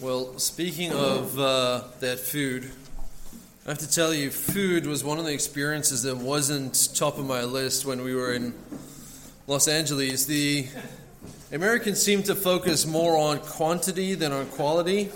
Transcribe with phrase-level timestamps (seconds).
[0.00, 2.70] Well, speaking of uh, that food,
[3.66, 7.26] I have to tell you, food was one of the experiences that wasn't top of
[7.26, 8.54] my list when we were in
[9.48, 10.24] Los Angeles.
[10.24, 10.68] The
[11.50, 15.10] Americans seem to focus more on quantity than on quality.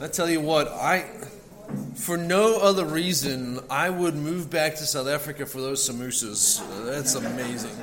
[0.00, 1.06] I tell you what, I,
[1.96, 6.62] for no other reason, I would move back to South Africa for those samosas.
[6.86, 7.76] That's amazing.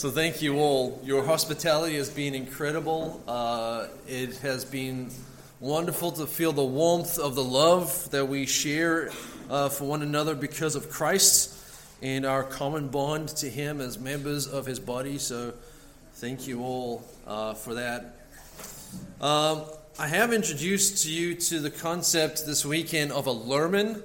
[0.00, 0.98] So thank you all.
[1.04, 3.22] Your hospitality has been incredible.
[3.28, 5.10] Uh, it has been
[5.60, 9.10] wonderful to feel the warmth of the love that we share
[9.50, 11.54] uh, for one another because of Christ
[12.00, 15.18] and our common bond to Him as members of His body.
[15.18, 15.52] So
[16.14, 18.16] thank you all uh, for that.
[19.20, 19.64] Um,
[19.98, 24.02] I have introduced to you to the concept this weekend of a lerman,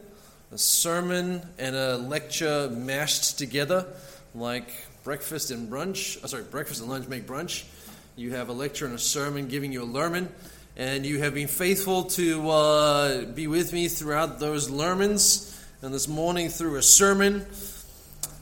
[0.52, 3.86] a sermon, and a lecture mashed together
[4.34, 4.68] like
[5.06, 6.20] breakfast and brunch.
[6.24, 7.64] Oh, sorry, breakfast and lunch make brunch.
[8.16, 10.30] You have a lecture and a sermon giving you a lerman,
[10.76, 16.08] and you have been faithful to uh, be with me throughout those lermans, and this
[16.08, 17.46] morning through a sermon.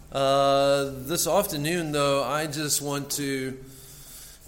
[0.10, 3.60] Uh, this afternoon, though, I just want to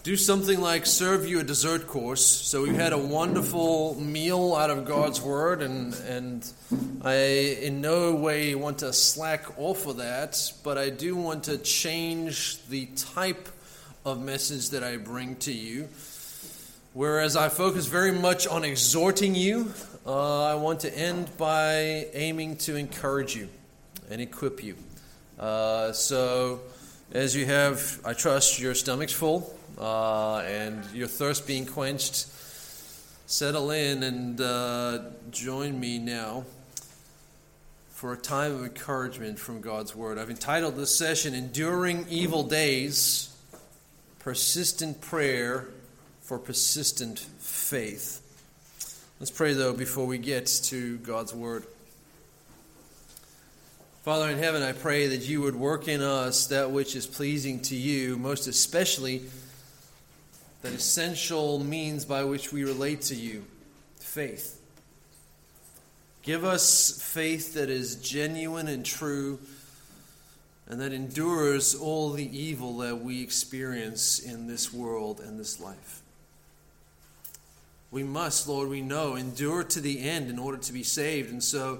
[0.06, 2.24] do something like serve you a dessert course.
[2.24, 6.48] So we had a wonderful meal out of God's Word, and, and
[7.02, 7.16] I
[7.64, 12.64] in no way want to slack off of that, but I do want to change
[12.68, 13.50] the type
[14.06, 15.90] of message that I bring to you.
[16.94, 19.74] Whereas I focus very much on exhorting you,
[20.06, 23.50] uh, I want to end by aiming to encourage you
[24.12, 24.76] and equip you.
[25.40, 26.62] Uh, so,
[27.16, 32.28] as you have, I trust your stomach's full uh, and your thirst being quenched,
[33.26, 35.00] settle in and uh,
[35.32, 36.44] join me now
[37.92, 40.18] for a time of encouragement from God's Word.
[40.18, 43.34] I've entitled this session Enduring Evil Days
[44.20, 45.68] Persistent Prayer
[46.22, 48.22] for Persistent Faith.
[49.22, 51.64] Let's pray, though, before we get to God's Word.
[54.06, 57.60] Father in heaven, I pray that you would work in us that which is pleasing
[57.62, 59.24] to you, most especially
[60.62, 63.46] that essential means by which we relate to you
[64.00, 64.62] faith.
[66.22, 69.40] Give us faith that is genuine and true
[70.68, 76.04] and that endures all the evil that we experience in this world and this life.
[77.90, 81.32] We must, Lord, we know, endure to the end in order to be saved.
[81.32, 81.80] And so,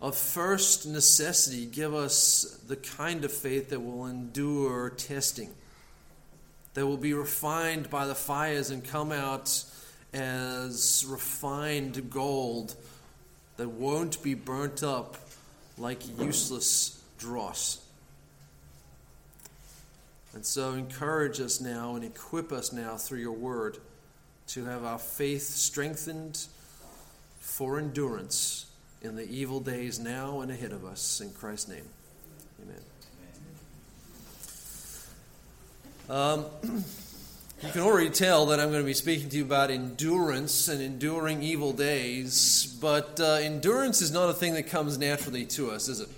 [0.00, 5.50] of first necessity, give us the kind of faith that will endure testing
[6.74, 9.64] that will be refined by the fires and come out
[10.12, 12.74] as refined gold
[13.56, 15.16] that won't be burnt up
[15.78, 17.84] like useless dross.
[20.32, 23.78] And so encourage us now and equip us now through your word
[24.48, 26.46] to have our faith strengthened
[27.40, 28.69] for endurance
[29.02, 31.20] in the evil days now and ahead of us.
[31.20, 31.84] In Christ's name,
[32.62, 32.82] amen.
[36.10, 36.44] Um,
[37.62, 40.82] you can already tell that I'm going to be speaking to you about endurance and
[40.82, 45.88] enduring evil days, but uh, endurance is not a thing that comes naturally to us,
[45.88, 46.08] is it?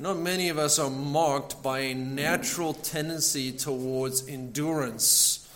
[0.00, 5.46] Not many of us are marked by a natural tendency towards endurance.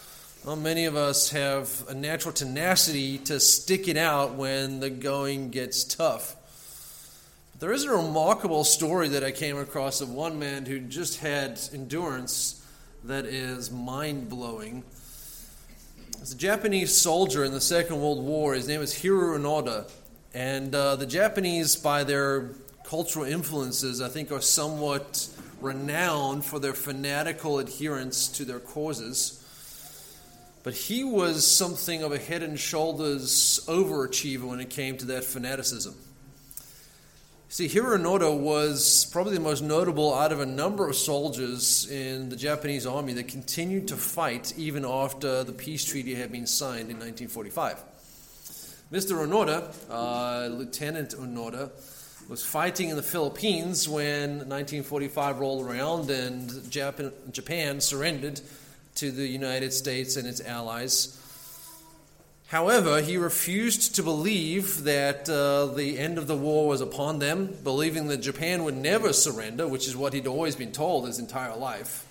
[0.47, 5.51] Not many of us have a natural tenacity to stick it out when the going
[5.51, 6.37] gets tough.
[7.59, 11.59] There is a remarkable story that I came across of one man who just had
[11.73, 12.65] endurance
[13.03, 14.85] that is mind blowing.
[16.21, 18.55] It's a Japanese soldier in the Second World War.
[18.55, 19.91] His name is Hiroo Onoda.
[20.33, 22.51] And uh, the Japanese, by their
[22.85, 25.29] cultural influences, I think are somewhat
[25.61, 29.43] renowned for their fanatical adherence to their causes.
[30.67, 35.23] But he was something of a head and shoulders overachiever when it came to that
[35.23, 35.95] fanaticism.
[37.49, 42.31] See, Hiroo Onoda was probably the most notable out of a number of soldiers in
[42.31, 46.91] the Japanese army that continued to fight even after the peace treaty had been signed
[46.91, 47.85] in 1945.
[48.91, 49.25] Mr.
[49.25, 51.71] Onoda, uh, Lieutenant Onoda,
[52.29, 58.41] was fighting in the Philippines when 1945 rolled around and Japan, Japan surrendered
[58.97, 61.13] to the United States and its allies.
[62.49, 67.57] However, he refused to believe that uh, the end of the war was upon them,
[67.65, 71.57] believing that Japan would never surrender, which is what he'd always been told his entire
[71.57, 72.05] life.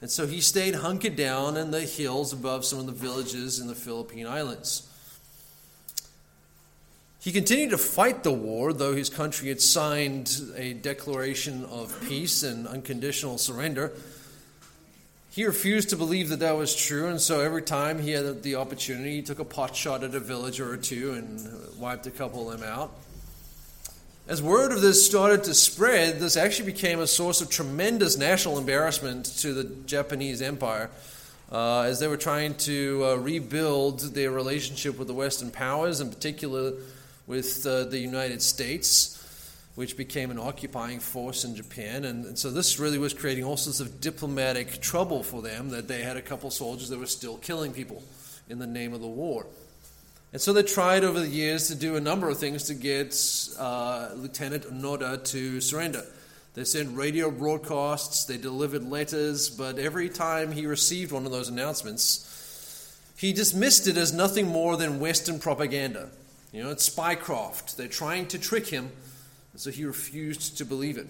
[0.00, 3.66] And so he stayed hunkered down in the hills above some of the villages in
[3.66, 4.86] the Philippine Islands.
[7.20, 12.42] He continued to fight the war, though his country had signed a declaration of peace
[12.42, 13.92] and unconditional surrender.
[15.32, 18.56] He refused to believe that that was true, and so every time he had the
[18.56, 22.50] opportunity, he took a pot shot at a villager or two and wiped a couple
[22.50, 22.90] of them out.
[24.26, 28.58] As word of this started to spread, this actually became a source of tremendous national
[28.58, 30.90] embarrassment to the Japanese Empire
[31.52, 36.08] uh, as they were trying to uh, rebuild their relationship with the Western powers, in
[36.08, 36.72] particular
[37.28, 39.19] with uh, the United States
[39.80, 42.04] which became an occupying force in Japan.
[42.04, 45.88] And, and, so this really was creating all sorts of diplomatic trouble for them that
[45.88, 48.02] they had a couple soldiers that were still killing people
[48.50, 49.46] in the name of the war.
[50.34, 53.16] And so they tried over the years to do a number of things to get
[53.58, 56.04] uh, Lieutenant Onoda to surrender.
[56.52, 61.48] They sent radio broadcasts, they delivered letters, but every time he received one of those
[61.48, 66.10] announcements, he dismissed it as nothing more than Western propaganda.
[66.52, 67.76] You know, it's spycraft.
[67.76, 68.90] They're trying to trick him
[69.60, 71.06] so he refused to believe it.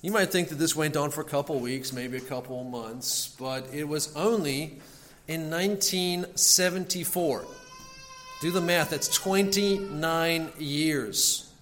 [0.00, 3.36] You might think that this went on for a couple weeks, maybe a couple months,
[3.38, 4.78] but it was only
[5.28, 7.44] in 1974.
[8.40, 11.52] Do the math, that's 29 years.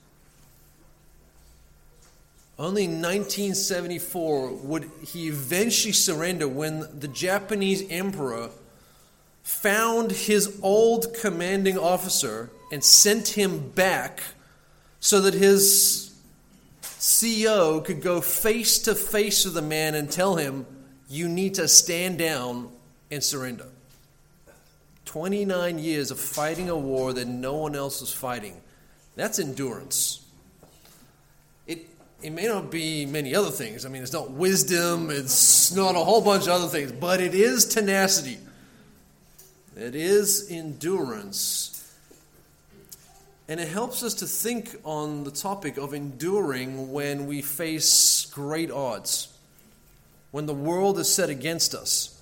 [2.57, 8.51] Only in 1974 would he eventually surrender when the Japanese emperor
[9.43, 14.23] found his old commanding officer and sent him back
[15.01, 16.09] so that his
[16.83, 20.67] CEO could go face to face with the man and tell him,
[21.09, 22.71] You need to stand down
[23.11, 23.67] and surrender.
[25.05, 28.61] 29 years of fighting a war that no one else was fighting.
[29.17, 30.25] That's endurance.
[31.67, 31.87] It,
[32.23, 33.87] it may not be many other things.
[33.87, 37.35] I mean, it's not wisdom, it's not a whole bunch of other things, but it
[37.35, 38.39] is tenacity.
[39.77, 41.78] It is endurance
[43.49, 48.71] and it helps us to think on the topic of enduring when we face great
[48.71, 49.29] odds,
[50.31, 52.15] when the world is set against us.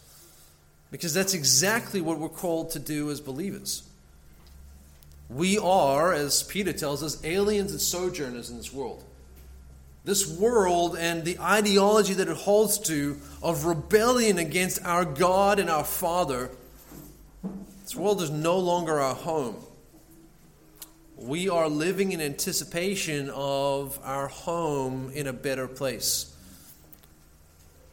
[0.92, 3.82] Because that's exactly what we're called to do as believers.
[5.28, 9.02] We are, as Peter tells us, aliens and sojourners in this world.
[10.04, 15.68] This world and the ideology that it holds to of rebellion against our God and
[15.68, 16.50] our Father,
[17.82, 19.56] this world is no longer our home
[21.16, 26.32] we are living in anticipation of our home in a better place.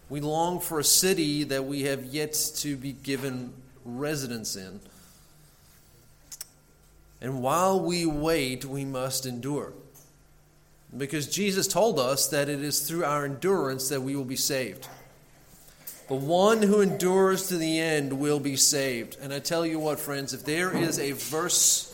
[0.09, 3.53] We long for a city that we have yet to be given
[3.85, 4.81] residence in.
[7.21, 9.71] And while we wait, we must endure.
[10.95, 14.87] Because Jesus told us that it is through our endurance that we will be saved.
[16.09, 19.17] The one who endures to the end will be saved.
[19.21, 21.92] And I tell you what, friends, if there is a verse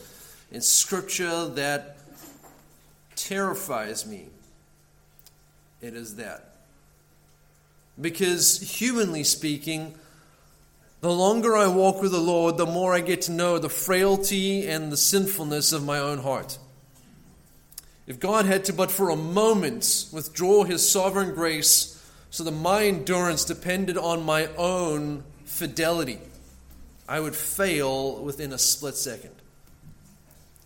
[0.52, 1.98] in Scripture that
[3.16, 4.28] terrifies me,
[5.82, 6.56] it is that.
[8.00, 9.94] Because, humanly speaking,
[11.02, 14.68] the longer I walk with the Lord, the more I get to know the frailty
[14.68, 16.58] and the sinfulness of my own heart.
[18.08, 22.86] If God had to but for a moment withdraw his sovereign grace so that my
[22.86, 26.20] endurance depended on my own fidelity,
[27.08, 29.39] I would fail within a split second.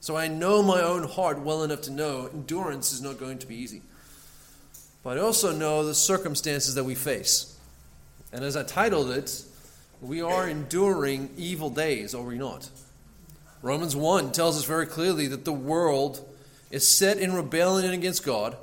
[0.04, 3.48] So I know my own heart well enough to know endurance is not going to
[3.48, 3.82] be easy.
[5.02, 7.58] But I also know the circumstances that we face.
[8.34, 9.46] And as I titled it,
[10.02, 12.70] we are enduring evil days, are we not?
[13.62, 16.20] Romans 1 tells us very clearly that the world
[16.70, 18.58] is set in rebellion against God,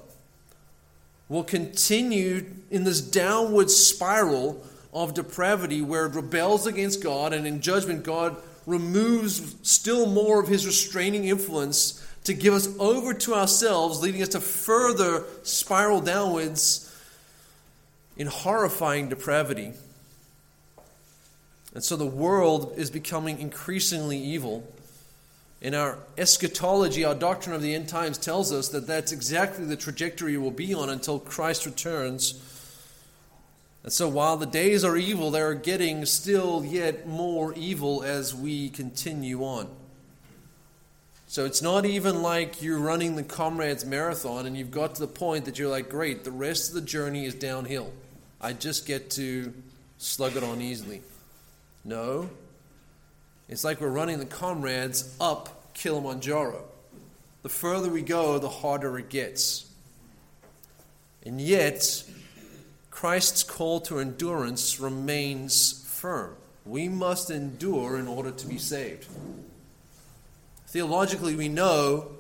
[1.31, 7.63] will continue in this downward spiral of depravity where it rebels against God, and in
[7.63, 14.03] judgment, God removes still more of his restraining influence to give us over to ourselves,
[14.03, 16.87] leading us to further spiral downwards
[18.17, 19.73] in horrifying depravity.
[21.75, 24.67] And so the world is becoming increasingly evil.
[25.63, 29.77] In our eschatology, our doctrine of the end times tells us that that's exactly the
[29.77, 32.35] trajectory we'll be on until Christ returns
[33.83, 38.35] and so while the days are evil, they are getting still yet more evil as
[38.35, 39.69] we continue on.
[41.27, 45.07] So it's not even like you're running the Comrades Marathon and you've got to the
[45.07, 47.93] point that you're like, great, the rest of the journey is downhill.
[48.41, 49.53] I just get to
[49.99, 51.03] slug it on easily.
[51.85, 52.29] No.
[53.49, 56.65] It's like we're running the Comrades up Kilimanjaro.
[57.43, 59.71] The further we go, the harder it gets.
[61.25, 62.03] And yet,
[63.01, 66.37] Christ's call to endurance remains firm.
[66.67, 69.07] We must endure in order to be saved.
[70.67, 72.11] Theologically, we know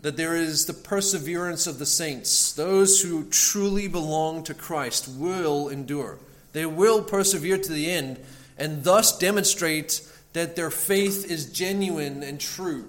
[0.00, 2.52] that there is the perseverance of the saints.
[2.52, 6.18] Those who truly belong to Christ will endure.
[6.52, 8.18] They will persevere to the end
[8.58, 12.86] and thus demonstrate that their faith is genuine and true.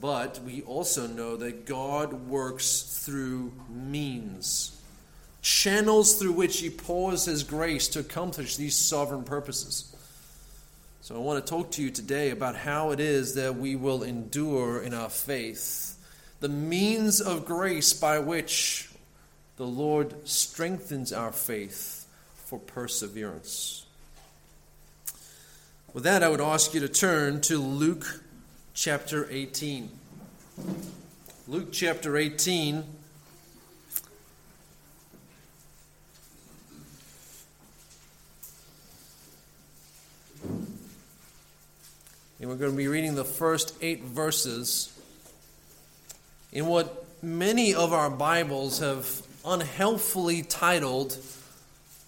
[0.00, 4.80] But we also know that God works through means,
[5.42, 9.94] channels through which He pours His grace to accomplish these sovereign purposes.
[11.00, 14.02] So I want to talk to you today about how it is that we will
[14.02, 15.96] endure in our faith,
[16.40, 18.90] the means of grace by which
[19.56, 22.06] the Lord strengthens our faith
[22.44, 23.86] for perseverance.
[25.92, 28.22] With that, I would ask you to turn to Luke
[28.80, 29.90] chapter 18.
[31.48, 32.84] Luke chapter 18.
[42.38, 44.96] And we're going to be reading the first eight verses
[46.52, 51.18] in what many of our Bibles have unhelpfully titled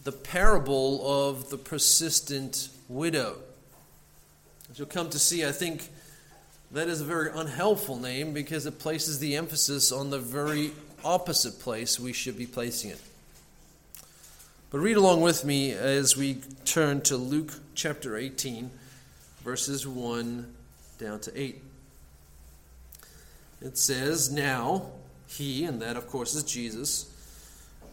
[0.04, 3.38] the parable of the persistent widow.
[4.70, 5.88] As you'll come to see, I think
[6.72, 10.72] that is a very unhelpful name because it places the emphasis on the very
[11.04, 13.00] opposite place we should be placing it.
[14.70, 16.34] But read along with me as we
[16.64, 18.70] turn to Luke chapter 18,
[19.42, 20.54] verses 1
[20.98, 21.60] down to 8.
[23.62, 24.90] It says, Now
[25.26, 27.06] he, and that of course is Jesus,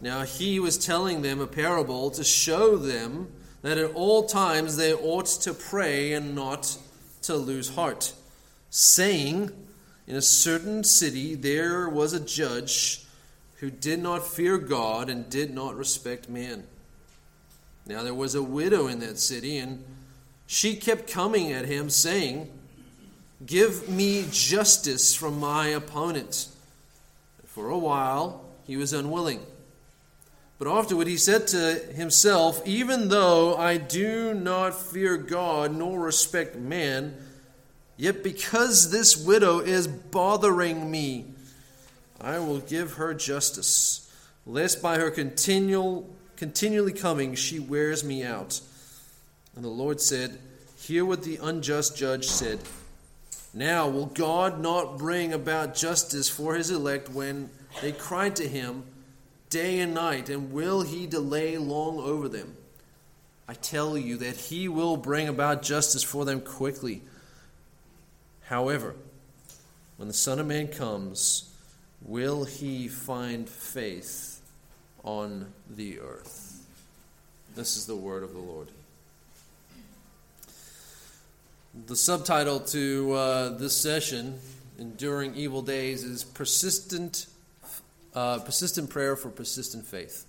[0.02, 3.32] now he was telling them a parable to show them
[3.64, 6.78] that at all times they ought to pray and not
[7.24, 8.14] to lose heart
[8.78, 9.52] saying,
[10.06, 13.04] In a certain city there was a judge
[13.56, 16.64] who did not fear God and did not respect man.
[17.88, 19.84] Now there was a widow in that city, and
[20.46, 22.52] she kept coming at him, saying,
[23.46, 26.48] Give me justice from my opponent.
[27.46, 29.42] For a while he was unwilling.
[30.60, 36.56] But afterward he said to himself, Even though I do not fear God nor respect
[36.56, 37.16] man,
[37.98, 41.26] Yet because this widow is bothering me,
[42.22, 44.12] I will give her justice,
[44.46, 48.62] lest by her continual, continually coming she wears me out.
[49.56, 50.40] And the Lord said,
[50.78, 52.60] Hear what the unjust judge said.
[53.54, 57.50] Now will God not bring about justice for his elect when
[57.82, 58.84] they cry to him
[59.50, 62.56] day and night, and will he delay long over them?
[63.48, 67.02] I tell you that he will bring about justice for them quickly.
[68.48, 68.96] However,
[69.98, 71.52] when the Son of Man comes,
[72.02, 74.42] will he find faith
[75.04, 76.66] on the earth?
[77.56, 78.70] This is the word of the Lord.
[81.88, 84.40] The subtitle to uh, this session,
[84.80, 87.26] Enduring Evil Days, is Persistent,
[88.16, 90.26] uh, persistent Prayer for Persistent Faith.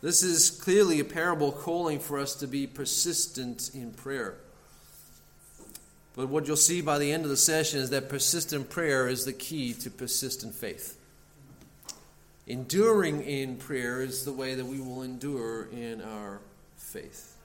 [0.00, 4.36] This is clearly a parable calling for us to be persistent in prayer.
[6.14, 9.24] But what you'll see by the end of the session is that persistent prayer is
[9.24, 10.96] the key to persistent faith.
[12.46, 16.40] Enduring in prayer is the way that we will endure in our
[16.76, 17.36] faith.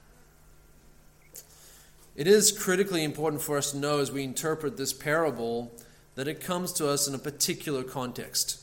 [2.16, 5.72] It is critically important for us to know as we interpret this parable
[6.16, 8.62] that it comes to us in a particular context.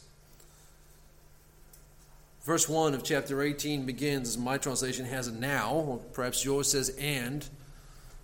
[2.44, 6.70] Verse 1 of chapter 18 begins, as my translation has it now, or perhaps yours
[6.70, 7.48] says and,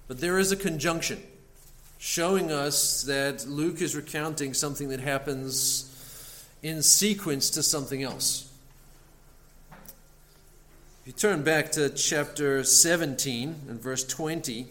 [0.07, 1.21] but there is a conjunction
[2.05, 5.89] showing us that Luke is recounting something that happens
[6.61, 8.53] in sequence to something else.
[9.71, 14.67] If you turn back to chapter 17 and verse 20,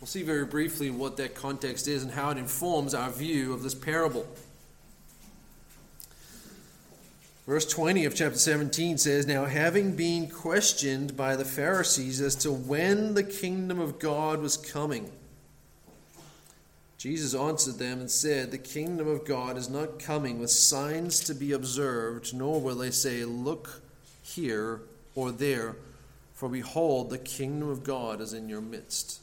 [0.00, 3.64] we'll see very briefly what that context is and how it informs our view of
[3.64, 4.24] this parable.
[7.48, 12.52] Verse 20 of chapter 17 says, Now having been questioned by the Pharisees as to
[12.52, 15.10] when the kingdom of God was coming,
[16.98, 21.34] Jesus answered them and said, The kingdom of God is not coming with signs to
[21.34, 23.82] be observed, nor will they say, Look
[24.24, 24.80] here
[25.14, 25.76] or there,
[26.34, 29.20] for behold, the kingdom of God is in your midst.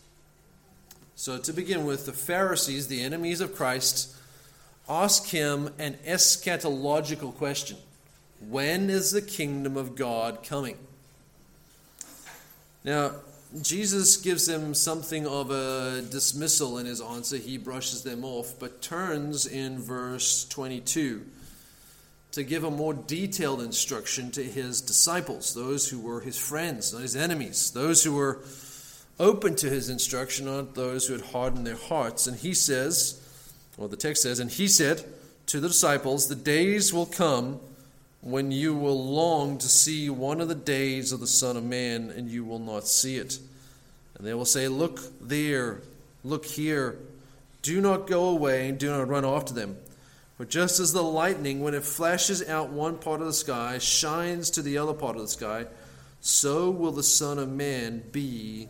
[1.17, 4.15] So, to begin with, the Pharisees, the enemies of Christ,
[4.87, 7.77] ask him an eschatological question
[8.39, 10.77] When is the kingdom of God coming?
[12.85, 13.15] Now,
[13.61, 17.37] Jesus gives them something of a dismissal in his answer.
[17.37, 21.25] He brushes them off, but turns in verse 22
[22.35, 27.01] to give a more detailed instruction to his disciples, those who were his friends, not
[27.01, 28.39] his enemies, those who were
[29.21, 32.27] open to his instruction are those who had hardened their hearts.
[32.27, 33.21] And he says,
[33.77, 35.05] or the text says, and he said
[35.47, 37.61] to the disciples, The days will come
[38.25, 42.09] when you will long to see one of the days of the Son of Man,
[42.09, 43.37] and you will not see it.
[44.17, 45.81] And they will say, Look there,
[46.23, 46.97] look here.
[47.61, 49.77] Do not go away, and do not run after them.
[50.37, 54.49] For just as the lightning, when it flashes out one part of the sky, shines
[54.51, 55.67] to the other part of the sky,
[56.19, 58.69] so will the Son of Man be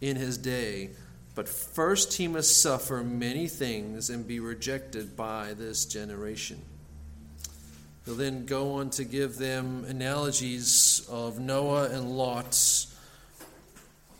[0.00, 0.88] in his day.
[1.34, 6.62] But first he must suffer many things and be rejected by this generation.
[8.10, 12.86] He'll then go on to give them analogies of Noah and Lot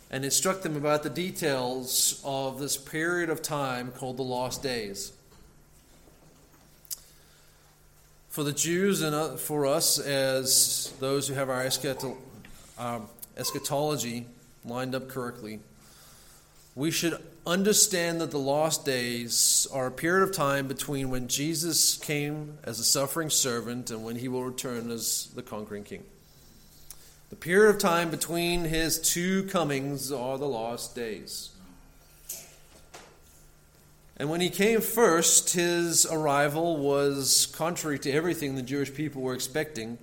[0.09, 5.11] and instruct them about the details of this period of time called the last days.
[8.29, 11.65] For the Jews and uh, for us, as those who have our
[13.35, 14.25] eschatology
[14.63, 15.59] lined up correctly,
[16.75, 21.97] we should understand that the last days are a period of time between when Jesus
[21.97, 26.03] came as a suffering servant and when he will return as the conquering king.
[27.29, 31.49] The period of time between his two comings are the last days.
[34.17, 39.33] And when he came first, his arrival was contrary to everything the Jewish people were
[39.33, 39.97] expecting.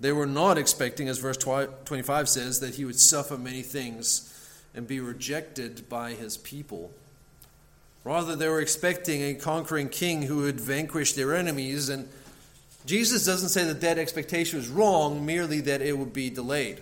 [0.00, 4.31] They were not expecting, as verse 25 says, that he would suffer many things
[4.74, 6.90] and be rejected by his people.
[8.04, 12.08] Rather, they were expecting a conquering king who would vanquish their enemies and
[12.84, 16.80] Jesus doesn't say that that expectation was wrong, merely that it would be delayed.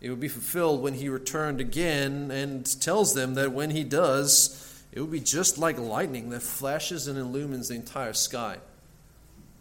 [0.00, 4.82] It would be fulfilled when he returned again and tells them that when he does,
[4.92, 8.58] it will be just like lightning that flashes and illumines the entire sky.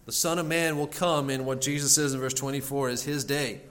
[0.06, 3.24] The Son of Man will come in what Jesus says in verse 24 is his
[3.24, 3.62] day,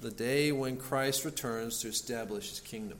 [0.00, 2.98] the day when Christ returns to establish his kingdom.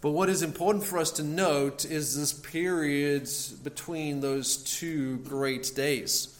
[0.00, 3.28] But what is important for us to note is this period
[3.64, 6.34] between those two great days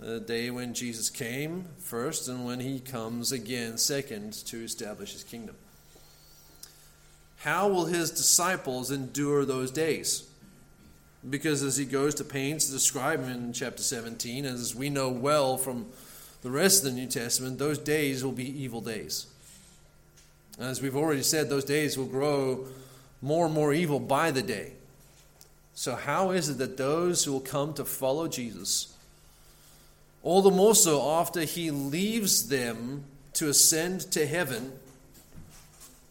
[0.00, 5.24] the day when Jesus came first, and when he comes again second to establish his
[5.24, 5.54] kingdom.
[7.38, 10.28] How will his disciples endure those days?
[11.28, 15.08] Because as he goes to pains to describe them in chapter 17, as we know
[15.08, 15.86] well from
[16.44, 19.26] the rest of the New Testament, those days will be evil days.
[20.60, 22.66] As we've already said, those days will grow
[23.22, 24.72] more and more evil by the day.
[25.74, 28.94] So, how is it that those who will come to follow Jesus,
[30.22, 34.72] all the more so after he leaves them to ascend to heaven,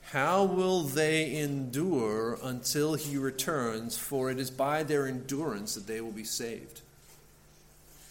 [0.10, 3.96] how will they endure until he returns?
[3.98, 6.82] For it is by their endurance that they will be saved.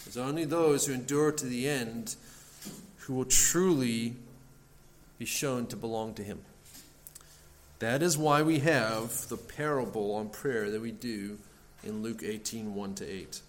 [0.07, 2.17] It's only those who endure to the end
[2.99, 4.15] who will truly
[5.19, 6.41] be shown to belong to him.
[7.79, 11.39] That is why we have the parable on prayer that we do
[11.83, 13.41] in Luke 18 1 to 8.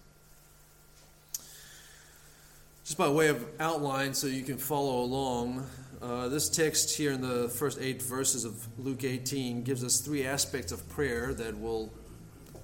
[2.84, 5.66] Just by way of outline, so you can follow along,
[6.02, 10.26] uh, this text here in the first eight verses of Luke 18 gives us three
[10.26, 11.90] aspects of prayer that will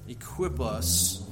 [0.08, 1.22] equip us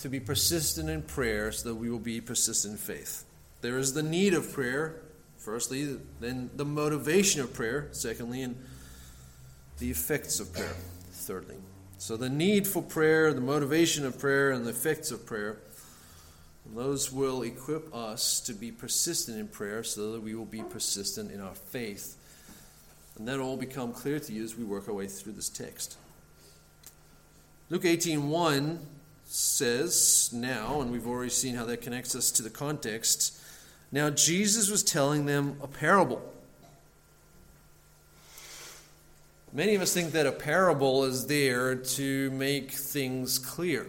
[0.00, 3.24] to be persistent in prayer so that we will be persistent in faith.
[3.60, 4.96] There is the need of prayer,
[5.36, 8.56] firstly, then the motivation of prayer, secondly, and
[9.78, 10.74] the effects of prayer,
[11.12, 11.56] thirdly.
[11.98, 15.58] So, the need for prayer, the motivation of prayer, and the effects of prayer,
[16.74, 21.30] those will equip us to be persistent in prayer so that we will be persistent
[21.30, 22.16] in our faith.
[23.18, 25.50] And that will all become clear to you as we work our way through this
[25.50, 25.98] text.
[27.68, 28.78] Luke 18:1
[29.30, 33.38] says now, and we've already seen how that connects us to the context.
[33.92, 36.22] Now Jesus was telling them a parable
[39.52, 43.88] Many of us think that a parable is there to make things clear.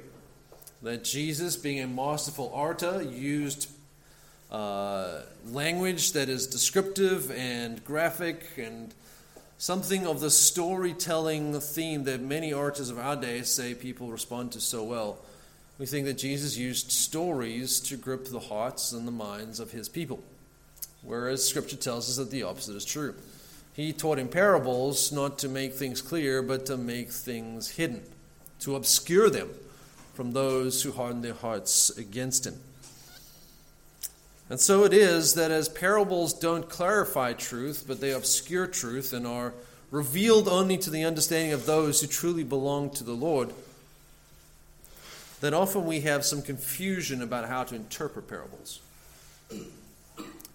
[0.81, 3.69] That Jesus, being a masterful artist, used
[4.51, 8.91] uh, language that is descriptive and graphic and
[9.61, 14.59] something of the storytelling theme that many artists of our day say people respond to
[14.59, 15.19] so well.
[15.77, 19.87] We think that Jesus used stories to grip the hearts and the minds of his
[19.87, 20.19] people,
[21.03, 23.13] whereas Scripture tells us that the opposite is true.
[23.73, 28.01] He taught in parables not to make things clear, but to make things hidden,
[28.61, 29.49] to obscure them
[30.15, 32.59] from those who harden their hearts against him.
[34.51, 39.25] And so it is that as parables don't clarify truth, but they obscure truth and
[39.25, 39.53] are
[39.91, 43.53] revealed only to the understanding of those who truly belong to the Lord,
[45.39, 48.81] that often we have some confusion about how to interpret parables.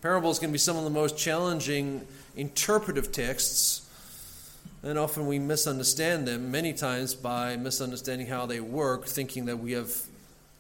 [0.03, 2.07] Parables can be some of the most challenging
[2.37, 3.89] interpretive texts,
[4.83, 9.73] and often we misunderstand them, many times by misunderstanding how they work, thinking that we
[9.73, 10.03] have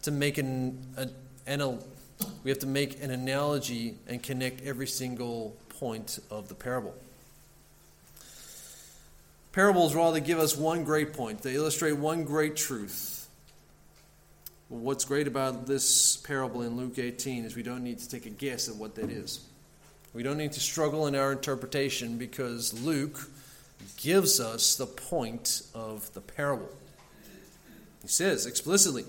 [0.00, 1.12] to make an, an,
[1.46, 1.60] an
[2.44, 6.94] we have to make an analogy and connect every single point of the parable.
[9.52, 11.42] Parables rather give us one great point.
[11.42, 13.28] They illustrate one great truth.
[14.68, 18.30] what's great about this parable in Luke 18 is we don't need to take a
[18.30, 19.40] guess at what that is.
[20.12, 23.30] We don't need to struggle in our interpretation because Luke
[23.96, 26.68] gives us the point of the parable.
[28.02, 29.04] He says explicitly,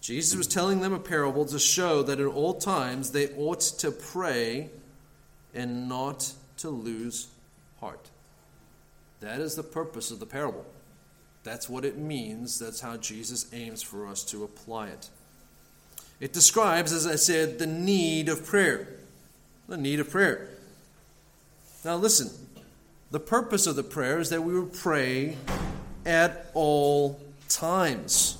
[0.00, 3.90] Jesus was telling them a parable to show that at all times they ought to
[3.90, 4.70] pray
[5.54, 7.28] and not to lose
[7.80, 8.08] heart.
[9.20, 10.64] That is the purpose of the parable.
[11.44, 12.58] That's what it means.
[12.58, 15.10] That's how Jesus aims for us to apply it.
[16.18, 18.88] It describes, as I said, the need of prayer.
[19.68, 20.48] The need of prayer.
[21.84, 22.30] Now, listen.
[23.10, 25.36] The purpose of the prayer is that we would pray
[26.06, 28.39] at all times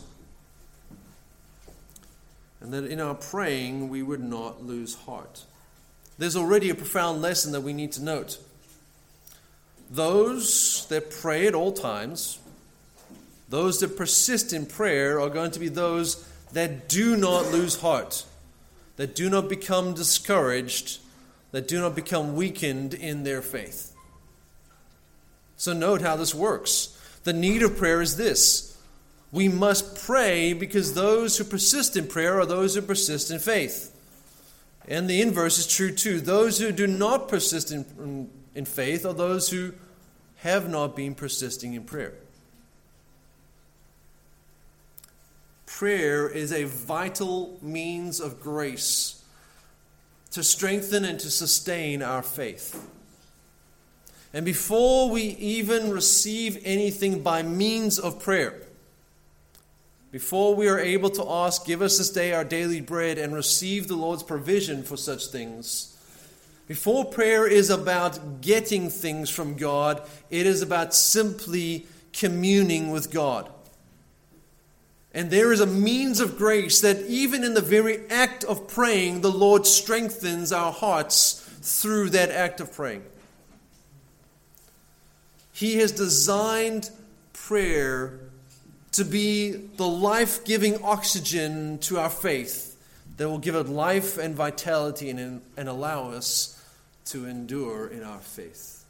[2.61, 5.44] and that in our praying we would not lose heart.
[6.18, 8.38] There's already a profound lesson that we need to note.
[9.90, 12.38] Those that pray at all times,
[13.49, 18.25] those that persist in prayer, are going to be those that do not lose heart,
[18.96, 20.99] that do not become discouraged,
[21.53, 23.94] that do not become weakened in their faith.
[25.57, 26.96] So, note how this works.
[27.25, 28.69] The need of prayer is this
[29.33, 33.97] we must pray because those who persist in prayer are those who persist in faith.
[34.88, 36.21] And the inverse is true too.
[36.21, 39.73] Those who do not persist in, in, faith are those who
[40.38, 42.14] have not been persisting in prayer.
[45.66, 49.23] Prayer is a vital means of grace
[50.33, 52.88] to strengthen and to sustain our faith.
[54.33, 58.61] And before we even receive anything by means of prayer,
[60.11, 63.88] before we are able to ask, Give us this day our daily bread, and receive
[63.88, 65.96] the Lord's provision for such things,
[66.70, 73.51] before prayer is about getting things from God, it is about simply communing with God.
[75.12, 79.23] And there is a means of grace that even in the very act of praying,
[79.23, 83.03] the Lord strengthens our hearts through that act of praying.
[85.53, 86.90] He has designed
[87.33, 88.20] prayer
[88.92, 92.76] to be the life giving oxygen to our faith
[93.16, 96.61] that will give it life and vitality and, and allow us
[97.05, 98.85] to endure in our faith.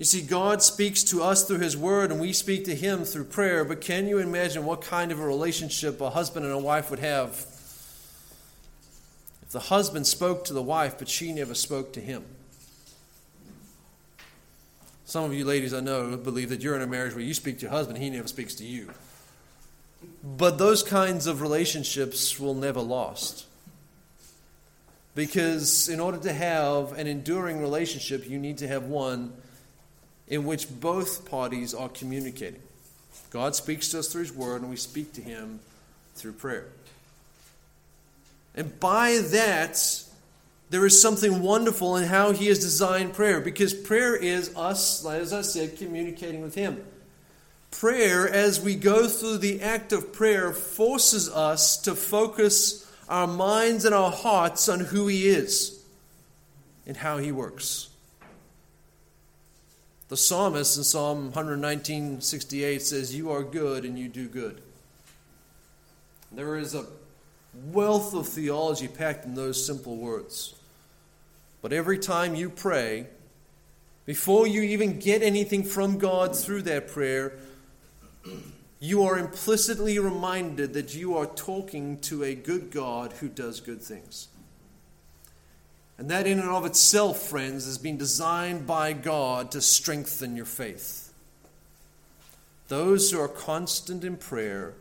[0.00, 3.24] You see, God speaks to us through His Word, and we speak to Him through
[3.24, 3.66] prayer.
[3.66, 7.00] But can you imagine what kind of a relationship a husband and a wife would
[7.00, 7.32] have
[9.42, 12.24] if the husband spoke to the wife, but she never spoke to him?
[15.10, 17.56] Some of you ladies I know believe that you're in a marriage where you speak
[17.56, 18.90] to your husband, he never speaks to you.
[20.22, 23.44] But those kinds of relationships will never last.
[25.16, 29.32] Because in order to have an enduring relationship, you need to have one
[30.28, 32.62] in which both parties are communicating.
[33.30, 35.58] God speaks to us through His Word, and we speak to Him
[36.14, 36.66] through prayer.
[38.54, 40.04] And by that,
[40.70, 45.32] there is something wonderful in how he has designed prayer because prayer is us, as
[45.32, 46.84] I said, communicating with him.
[47.72, 53.84] Prayer, as we go through the act of prayer, forces us to focus our minds
[53.84, 55.80] and our hearts on who he is
[56.86, 57.88] and how he works.
[60.08, 64.60] The psalmist in Psalm 119:68 says, "You are good and you do good."
[66.32, 66.86] There is a
[67.72, 70.54] wealth of theology packed in those simple words.
[71.62, 73.06] But every time you pray,
[74.06, 77.34] before you even get anything from God through that prayer,
[78.78, 83.82] you are implicitly reminded that you are talking to a good God who does good
[83.82, 84.28] things.
[85.98, 90.46] And that, in and of itself, friends, has been designed by God to strengthen your
[90.46, 91.12] faith.
[92.68, 94.72] Those who are constant in prayer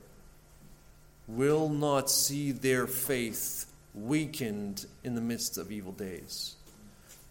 [1.28, 6.56] will not see their faith weakened in the midst of evil days.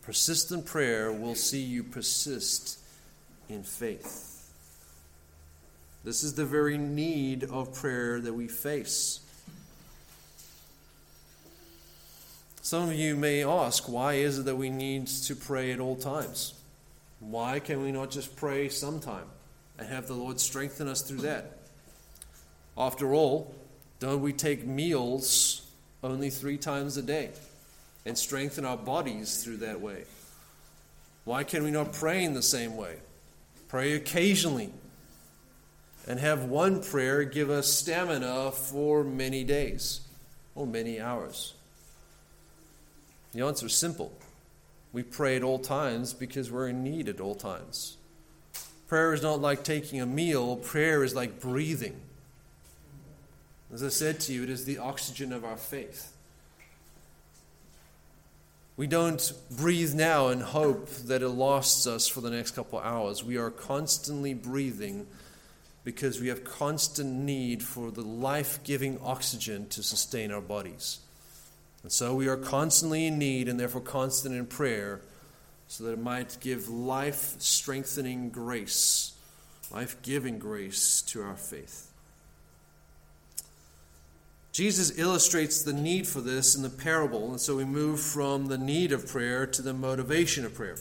[0.09, 2.79] Persistent prayer will see you persist
[3.51, 4.51] in faith.
[6.03, 9.21] This is the very need of prayer that we face.
[12.63, 15.97] Some of you may ask, why is it that we need to pray at all
[15.97, 16.55] times?
[17.21, 19.27] Why can we not just pray sometime
[19.79, 21.59] and have the Lord strengthen us through that?
[22.79, 23.55] After all,
[24.01, 25.71] don't we take meals
[26.03, 27.29] only three times a day
[28.09, 30.05] and strengthen our bodies through that way?
[31.25, 32.97] Why can we not pray in the same way?
[33.69, 34.73] Pray occasionally
[36.07, 40.01] and have one prayer give us stamina for many days
[40.55, 41.53] or many hours.
[43.35, 44.11] The answer is simple.
[44.95, 47.99] We pray at all times because we're in need at all times.
[48.89, 52.01] Prayer is not like taking a meal, prayer is like breathing.
[53.71, 56.15] As I said to you, it is the oxygen of our faith.
[58.79, 63.25] We don't breathe now and hope that it lasts us for the next couple hours.
[63.25, 65.09] We are constantly breathing
[65.83, 71.01] because we have constant need for the life giving oxygen to sustain our bodies.
[71.83, 75.01] And so we are constantly in need and therefore constant in prayer
[75.67, 79.13] so that it might give life strengthening grace,
[79.73, 81.88] life giving grace to our faith.
[84.59, 88.59] Jesus illustrates the need for this in the parable, and so we move from the
[88.59, 90.77] need of prayer to the motivation of prayer.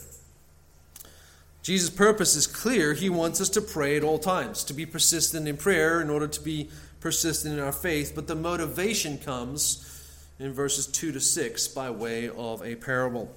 [1.62, 2.92] Jesus' purpose is clear.
[2.92, 6.26] He wants us to pray at all times, to be persistent in prayer in order
[6.26, 8.14] to be persistent in our faith.
[8.16, 10.04] But the motivation comes
[10.40, 13.32] in verses 2 to 6 by way of a parable.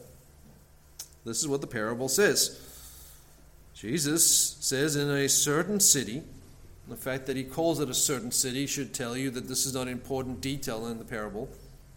[1.23, 2.59] This is what the parable says.
[3.75, 6.23] Jesus says, In a certain city,
[6.91, 9.73] the fact that he calls it a certain city should tell you that this is
[9.73, 11.47] not an important detail in the parable.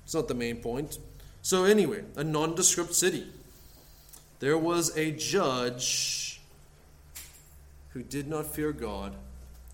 [0.05, 0.99] It's not the main point.
[1.43, 3.27] So, anyway, a nondescript city.
[4.39, 6.41] There was a judge
[7.91, 9.15] who did not fear God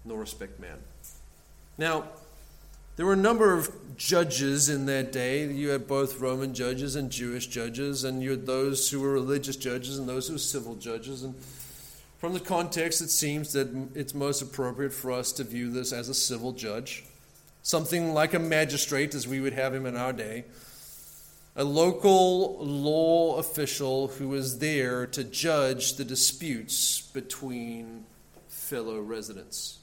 [0.06, 0.78] nor respect man.
[1.76, 2.04] Now,
[2.96, 5.46] there were a number of judges in that day.
[5.46, 9.56] You had both Roman judges and Jewish judges, and you had those who were religious
[9.56, 11.22] judges and those who were civil judges.
[11.24, 11.34] And
[12.20, 16.10] from the context, it seems that it's most appropriate for us to view this as
[16.10, 17.02] a civil judge,
[17.62, 20.44] something like a magistrate as we would have him in our day,
[21.56, 28.04] a local law official who was there to judge the disputes between
[28.48, 29.78] fellow residents.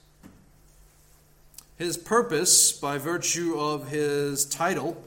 [1.76, 5.04] His purpose, by virtue of his title,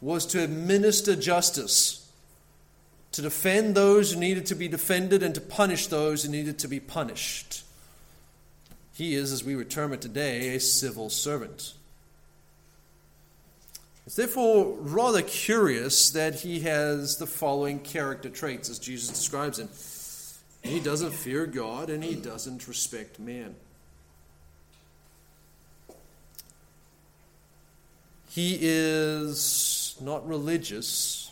[0.00, 2.03] was to administer justice,
[3.14, 6.68] to defend those who needed to be defended, and to punish those who needed to
[6.68, 7.62] be punished.
[8.94, 11.74] He is, as we would term it today, a civil servant.
[14.06, 19.68] It's therefore rather curious that he has the following character traits as Jesus describes him.
[20.62, 23.54] He doesn't fear God and he doesn't respect man.
[28.28, 31.23] He is not religious,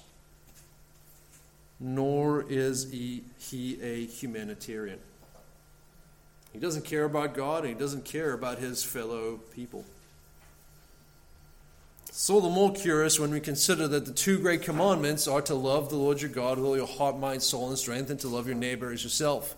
[1.82, 5.00] nor is he, he a humanitarian.
[6.52, 9.84] He doesn't care about God, and he doesn't care about his fellow people.
[12.12, 15.88] So the more curious when we consider that the two great commandments are to love
[15.88, 18.46] the Lord your God with all your heart, mind, soul, and strength, and to love
[18.46, 19.56] your neighbor as yourself.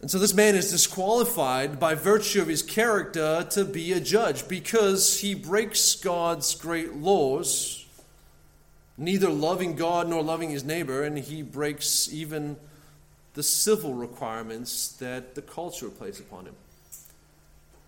[0.00, 4.48] And so this man is disqualified by virtue of his character to be a judge
[4.48, 7.79] because he breaks God's great laws,
[9.00, 12.56] neither loving God nor loving his neighbor, and he breaks even
[13.34, 16.54] the civil requirements that the culture places upon him.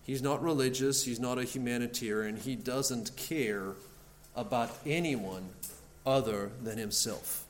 [0.05, 3.73] He's not religious, he's not a humanitarian, he doesn't care
[4.35, 5.49] about anyone
[6.05, 7.45] other than himself.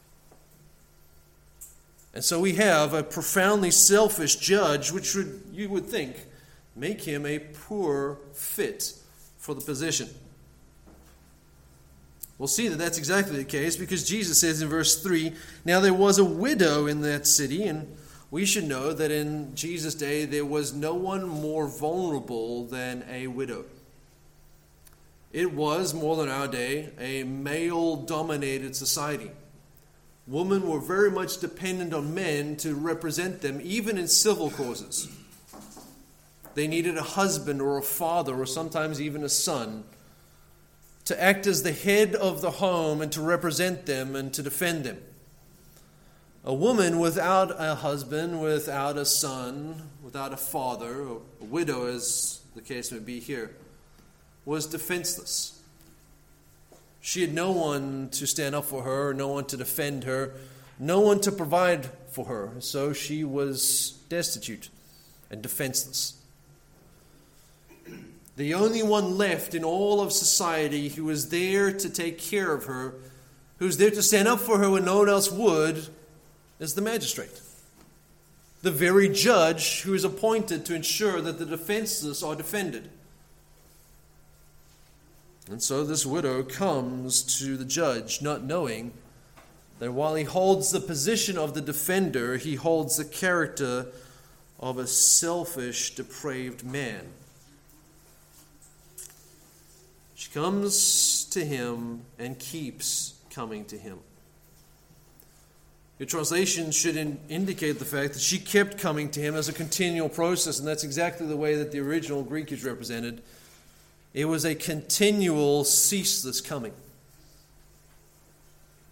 [2.14, 6.16] And so we have a profoundly selfish judge, which would, you would think
[6.76, 8.94] make him a poor fit
[9.40, 10.10] for the position.
[12.38, 15.34] We'll see that that's exactly the case because Jesus says in verse 3
[15.66, 17.96] Now there was a widow in that city, and
[18.32, 23.28] we should know that in Jesus' day there was no one more vulnerable than a
[23.28, 23.66] widow.
[25.32, 29.32] It was, more than our day, a male dominated society.
[30.28, 35.10] Women were very much dependent on men to represent them, even in civil causes.
[36.54, 39.84] They needed a husband or a father, or sometimes even a son,
[41.06, 44.86] to act as the head of the home and to represent them and to defend
[44.86, 45.02] them.
[46.46, 51.08] A woman without a husband, without a son, without a father,
[51.42, 53.56] a widow, as the case may be here,
[54.46, 55.62] was defenseless.
[57.00, 60.34] She had no one to stand up for her, no one to defend her,
[60.80, 62.52] no one to provide for her.
[62.60, 64.70] So she was destitute
[65.30, 66.16] and defenseless.
[68.36, 72.66] The only one left in all of society who was there to take care of
[72.66, 72.96] her,
[73.60, 75.88] who's there to stand up for her when no one else would,
[76.60, 77.42] is the magistrate.
[78.64, 82.90] The very judge who is appointed to ensure that the defenseless are defended.
[85.50, 88.94] And so this widow comes to the judge, not knowing
[89.80, 93.88] that while he holds the position of the defender, he holds the character
[94.60, 97.10] of a selfish, depraved man.
[100.24, 104.00] She comes to him and keeps coming to him.
[106.00, 109.54] Your translation should in, indicate the fact that she kept coming to him as a
[109.54, 113.22] continual process, and that's exactly the way that the original Greek is represented.
[114.14, 116.72] It was a continual, ceaseless coming.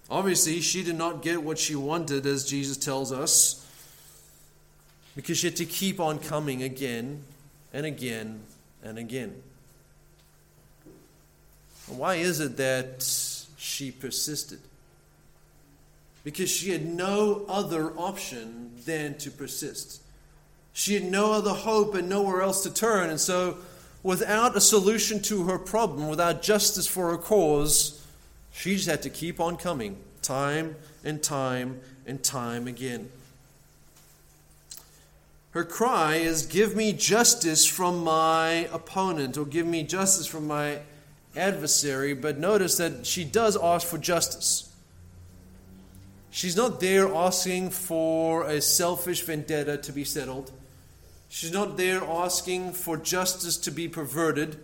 [0.10, 3.65] Obviously, she did not get what she wanted, as Jesus tells us,
[5.15, 7.24] because she had to keep on coming again
[7.72, 8.41] and again
[8.84, 9.41] and again.
[11.97, 13.04] Why is it that
[13.58, 14.60] she persisted?
[16.23, 20.01] because she had no other option than to persist.
[20.73, 23.10] She had no other hope and nowhere else to turn.
[23.10, 23.58] And so,
[24.04, 28.06] without a solution to her problem, without justice for her cause,
[28.51, 33.10] she just had to keep on coming time and time and time again.
[35.51, 40.80] Her cry is, Give me justice from my opponent, or give me justice from my
[41.36, 42.13] adversary.
[42.13, 44.72] But notice that she does ask for justice.
[46.30, 50.52] She's not there asking for a selfish vendetta to be settled.
[51.28, 54.58] She's not there asking for justice to be perverted.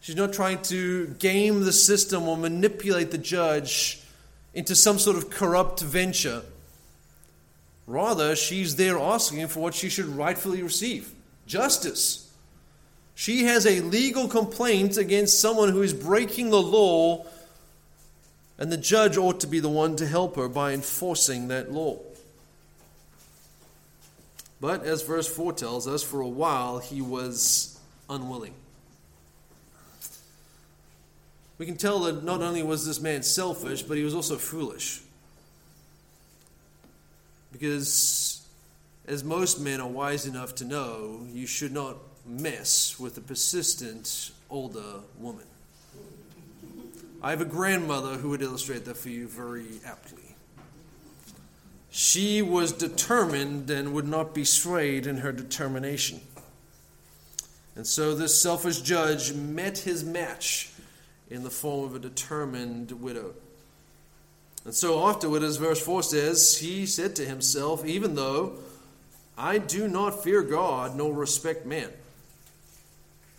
[0.00, 4.00] She's not trying to game the system or manipulate the judge
[4.54, 6.42] into some sort of corrupt venture.
[7.86, 11.12] Rather, she's there asking for what she should rightfully receive
[11.46, 12.27] justice.
[13.18, 17.26] She has a legal complaint against someone who is breaking the law
[18.58, 21.98] and the judge ought to be the one to help her by enforcing that law.
[24.60, 27.76] But as verse 4 tells us, for a while he was
[28.08, 28.54] unwilling.
[31.58, 35.00] We can tell that not only was this man selfish, but he was also foolish.
[37.50, 38.46] Because,
[39.08, 41.96] as most men are wise enough to know, you should not
[42.28, 45.44] mess with a persistent older woman.
[47.22, 50.22] I have a grandmother who would illustrate that for you very aptly.
[51.90, 56.20] She was determined and would not be swayed in her determination.
[57.74, 60.70] And so this selfish judge met his match
[61.30, 63.34] in the form of a determined widow.
[64.64, 68.58] And so afterward, as verse 4 says, he said to himself, Even though
[69.36, 71.90] I do not fear God nor respect man.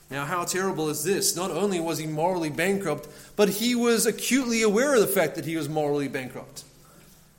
[0.10, 1.36] Now, how terrible is this?
[1.36, 5.46] Not only was he morally bankrupt, but he was acutely aware of the fact that
[5.46, 6.64] he was morally bankrupt.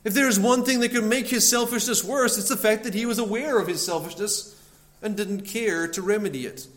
[0.03, 2.93] If there is one thing that could make his selfishness worse, it's the fact that
[2.93, 4.55] he was aware of his selfishness
[5.01, 6.67] and didn't care to remedy it.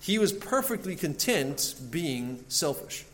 [0.00, 3.04] He was perfectly content being selfish,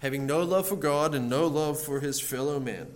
[0.00, 2.86] having no love for God and no love for his fellow man.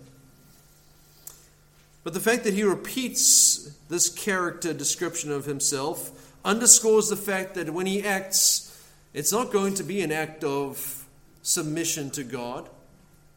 [2.03, 6.11] But the fact that he repeats this character description of himself
[6.45, 8.71] underscores the fact that when he acts,
[9.13, 11.05] it's not going to be an act of
[11.41, 12.69] submission to God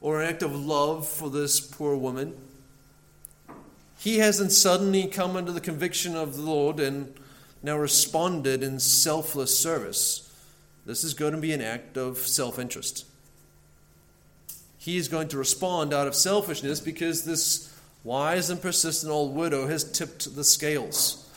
[0.01, 2.37] or an act of love for this poor woman.
[3.99, 7.15] He hasn't suddenly come under the conviction of the Lord and
[7.63, 10.25] now responded in selfless service.
[10.87, 13.05] This is going to be an act of self interest.
[14.79, 19.67] He is going to respond out of selfishness because this wise and persistent old widow
[19.67, 21.28] has tipped the scales.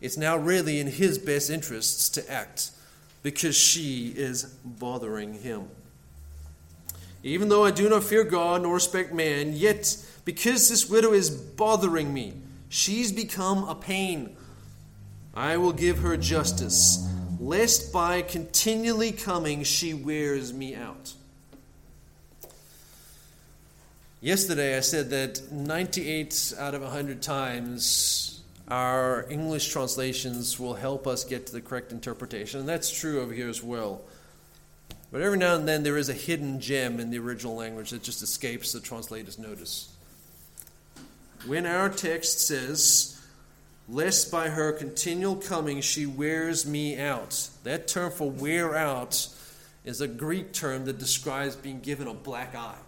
[0.00, 2.70] It's now really in his best interests to act
[3.22, 5.68] because she is bothering him.
[7.22, 11.28] Even though I do not fear God nor respect man, yet because this widow is
[11.28, 12.32] bothering me,
[12.70, 14.36] she's become a pain.
[15.34, 17.06] I will give her justice,
[17.38, 21.12] lest by continually coming she wears me out.
[24.22, 28.39] Yesterday I said that 98 out of 100 times
[28.70, 33.32] our English translations will help us get to the correct interpretation, and that's true over
[33.32, 34.00] here as well.
[35.10, 38.02] But every now and then there is a hidden gem in the original language that
[38.02, 39.92] just escapes the translator's notice.
[41.46, 43.16] When our text says,
[43.88, 49.26] Lest by her continual coming she wears me out, that term for wear out
[49.84, 52.78] is a Greek term that describes being given a black eye.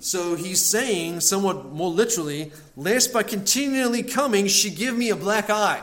[0.00, 5.50] So he's saying, somewhat more literally, lest by continually coming she give me a black
[5.50, 5.82] eye.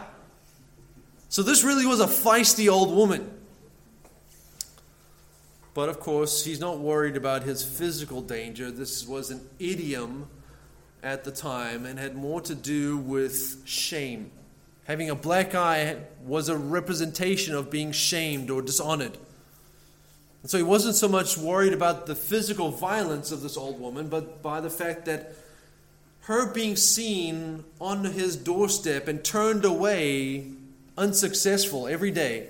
[1.30, 3.32] So this really was a feisty old woman.
[5.74, 8.72] But of course, he's not worried about his physical danger.
[8.72, 10.28] This was an idiom
[11.04, 14.32] at the time and had more to do with shame,
[14.90, 19.20] Having a black eye was a representation of being shamed or dishonored.
[20.42, 24.08] And so he wasn't so much worried about the physical violence of this old woman,
[24.08, 25.36] but by the fact that
[26.22, 30.46] her being seen on his doorstep and turned away
[30.98, 32.48] unsuccessful every day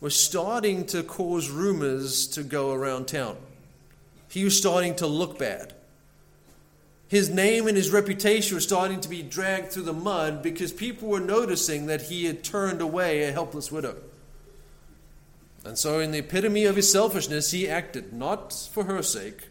[0.00, 3.36] was starting to cause rumors to go around town.
[4.28, 5.72] He was starting to look bad.
[7.08, 11.08] His name and his reputation were starting to be dragged through the mud because people
[11.08, 13.96] were noticing that he had turned away a helpless widow.
[15.64, 19.48] And so, in the epitome of his selfishness, he acted not for her sake,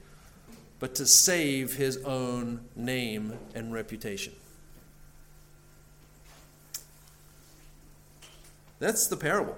[0.79, 4.33] but to save his own name and reputation.
[8.79, 9.57] That's the parable.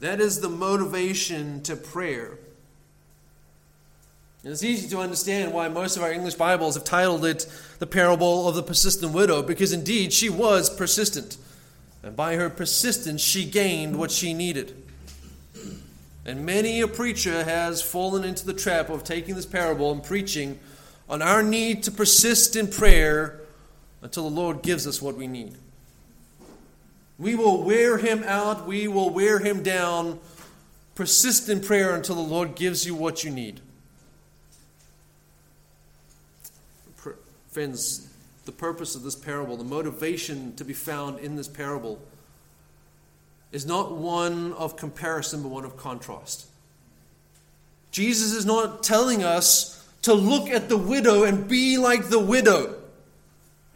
[0.00, 2.38] That is the motivation to prayer.
[4.42, 7.46] And it's easy to understand why most of our English Bibles have titled it
[7.78, 11.38] the parable of the persistent widow, because indeed she was persistent.
[12.04, 14.76] And by her persistence, she gained what she needed.
[16.26, 20.58] And many a preacher has fallen into the trap of taking this parable and preaching
[21.08, 23.40] on our need to persist in prayer
[24.02, 25.54] until the Lord gives us what we need.
[27.18, 30.20] We will wear him out, we will wear him down.
[30.94, 33.60] Persist in prayer until the Lord gives you what you need.
[37.48, 38.13] Friends,
[38.44, 42.00] the purpose of this parable, the motivation to be found in this parable,
[43.52, 46.46] is not one of comparison, but one of contrast.
[47.90, 52.74] Jesus is not telling us to look at the widow and be like the widow.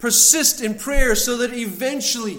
[0.01, 2.39] Persist in prayer so that eventually,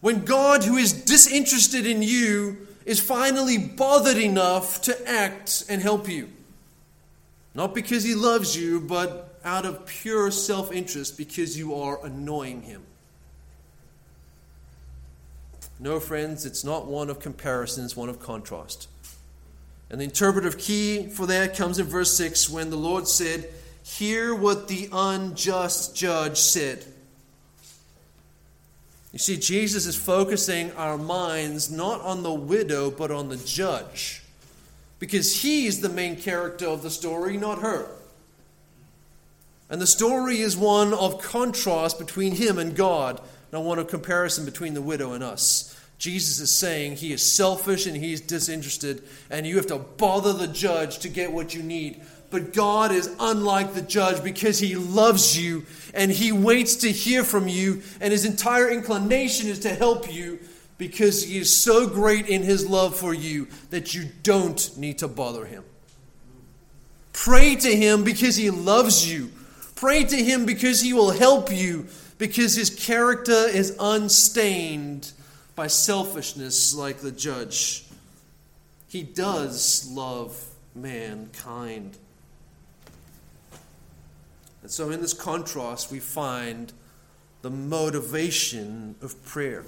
[0.00, 6.08] when God, who is disinterested in you, is finally bothered enough to act and help
[6.08, 6.28] you.
[7.54, 12.62] Not because he loves you, but out of pure self interest because you are annoying
[12.62, 12.82] him.
[15.78, 18.88] No, friends, it's not one of comparison, it's one of contrast.
[19.90, 23.48] And the interpretive key for that comes in verse 6 when the Lord said,
[23.82, 26.84] Hear what the unjust judge said.
[29.12, 34.22] You see, Jesus is focusing our minds not on the widow, but on the judge.
[34.98, 37.88] Because he's the main character of the story, not her.
[39.72, 43.22] And the story is one of contrast between him and God,
[43.54, 45.74] not one of comparison between the widow and us.
[45.96, 50.46] Jesus is saying he is selfish and he's disinterested, and you have to bother the
[50.46, 52.02] judge to get what you need.
[52.28, 55.64] But God is unlike the judge because he loves you
[55.94, 60.38] and he waits to hear from you, and his entire inclination is to help you
[60.76, 65.08] because he is so great in his love for you that you don't need to
[65.08, 65.64] bother him.
[67.14, 69.30] Pray to him because he loves you
[69.82, 75.10] Pray to Him because He will help you, because His character is unstained
[75.56, 77.84] by selfishness like the judge.
[78.86, 80.40] He does love
[80.76, 81.98] mankind.
[84.62, 86.72] And so, in this contrast, we find
[87.40, 89.64] the motivation of prayer.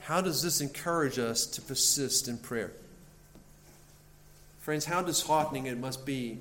[0.00, 2.72] How does this encourage us to persist in prayer?
[4.62, 6.38] Friends, how disheartening it must be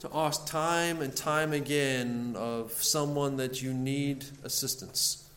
[0.00, 5.28] to ask time and time again of someone that you need assistance.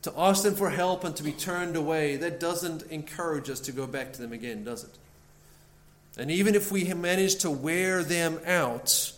[0.00, 3.72] To ask them for help and to be turned away, that doesn't encourage us to
[3.72, 4.90] go back to them again, does it?
[6.16, 9.12] And even if we manage to wear them out,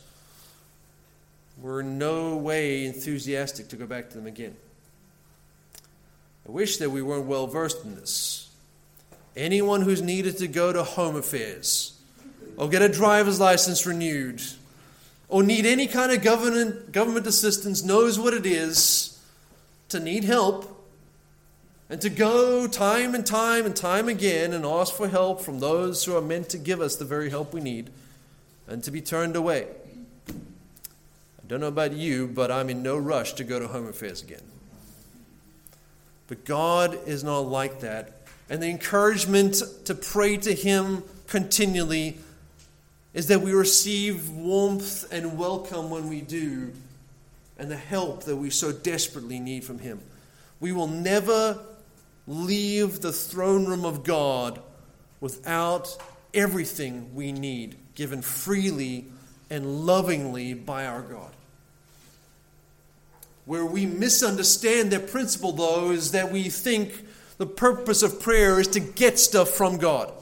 [1.62, 4.56] we're in no way enthusiastic to go back to them again.
[6.48, 8.50] I wish that we weren't well versed in this
[9.37, 11.99] anyone who's needed to go to home affairs
[12.57, 14.43] or get a driver's license renewed
[15.28, 19.20] or need any kind of government, government assistance knows what it is
[19.89, 20.70] to need help
[21.91, 26.05] and to go time and time and time again and ask for help from those
[26.05, 27.91] who are meant to give us the very help we need
[28.66, 29.66] and to be turned away.
[30.28, 34.22] I don't know about you, but I'm in no rush to go to home affairs
[34.22, 34.41] again.
[36.26, 42.18] But God is not like that and the encouragement to pray to Him continually
[43.12, 46.72] is that we receive warmth and welcome when we do,
[47.59, 50.01] and the help that we so desperately need from Him.
[50.61, 51.59] We will never
[52.26, 54.61] leave the throne room of God
[55.20, 55.97] without
[56.32, 59.07] everything we need given freely
[59.51, 61.30] and lovingly by our God.
[63.45, 67.05] Where we misunderstand that principle, though, is that we think
[67.39, 70.12] the purpose of prayer is to get stuff from God.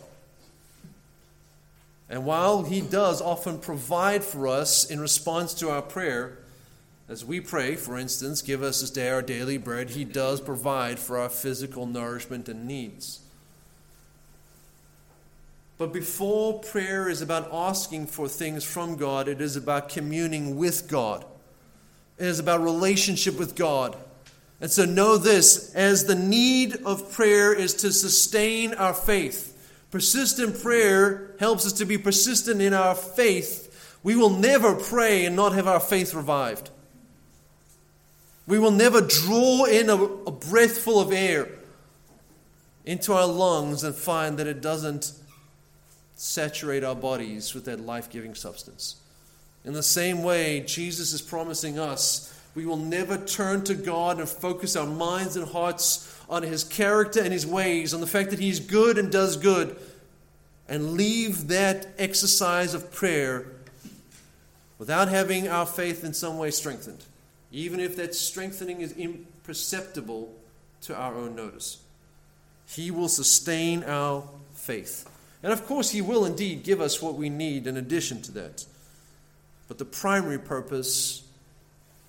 [2.08, 6.38] And while He does often provide for us in response to our prayer,
[7.08, 10.98] as we pray, for instance, give us this day our daily bread, He does provide
[10.98, 13.20] for our physical nourishment and needs.
[15.78, 20.88] But before prayer is about asking for things from God, it is about communing with
[20.88, 21.24] God.
[22.18, 23.96] It is about relationship with God.
[24.62, 29.48] And so know this as the need of prayer is to sustain our faith.
[29.90, 33.98] Persistent prayer helps us to be persistent in our faith.
[34.04, 36.70] We will never pray and not have our faith revived.
[38.46, 41.48] We will never draw in a, a breath full of air
[42.84, 45.12] into our lungs and find that it doesn't
[46.14, 49.00] saturate our bodies with that life giving substance.
[49.64, 54.28] In the same way, Jesus is promising us we will never turn to God and
[54.28, 58.38] focus our minds and hearts on His character and His ways, on the fact that
[58.38, 59.76] He's good and does good,
[60.68, 63.46] and leave that exercise of prayer
[64.78, 67.04] without having our faith in some way strengthened,
[67.50, 70.32] even if that strengthening is imperceptible
[70.82, 71.78] to our own notice.
[72.66, 74.24] He will sustain our
[74.54, 75.08] faith.
[75.42, 78.64] And of course, He will indeed give us what we need in addition to that.
[79.68, 81.21] But the primary purpose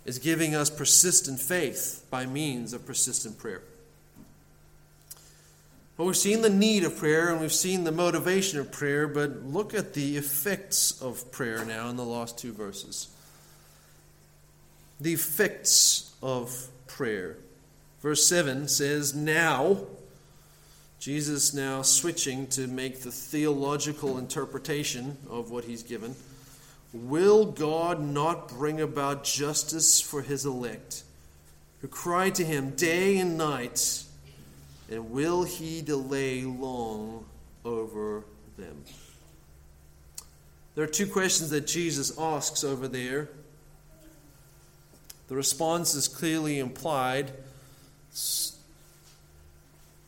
[0.05, 3.61] is giving us persistent faith by means of persistent prayer.
[5.97, 9.45] Well, we've seen the need of prayer and we've seen the motivation of prayer, but
[9.45, 13.09] look at the effects of prayer now in the last two verses.
[14.99, 17.37] The effects of prayer.
[18.01, 19.77] Verse 7 says, Now,
[20.99, 26.15] Jesus now switching to make the theological interpretation of what he's given.
[26.93, 31.03] Will God not bring about justice for his elect,
[31.81, 34.03] who cry to him day and night,
[34.91, 37.25] and will he delay long
[37.65, 38.23] over
[38.57, 38.83] them?
[40.75, 43.29] There are two questions that Jesus asks over there.
[45.29, 47.31] The response is clearly implied.
[48.11, 48.55] It's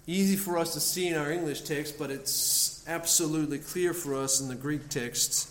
[0.05, 4.39] easy for us to see in our English text, but it's absolutely clear for us
[4.39, 5.49] in the Greek text.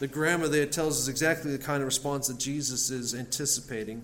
[0.00, 4.02] The grammar there tells us exactly the kind of response that Jesus is anticipating.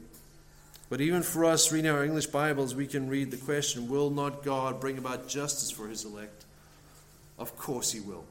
[0.90, 4.44] But even for us reading our English Bibles, we can read the question Will not
[4.44, 6.44] God bring about justice for his elect?
[7.38, 8.24] Of course he will.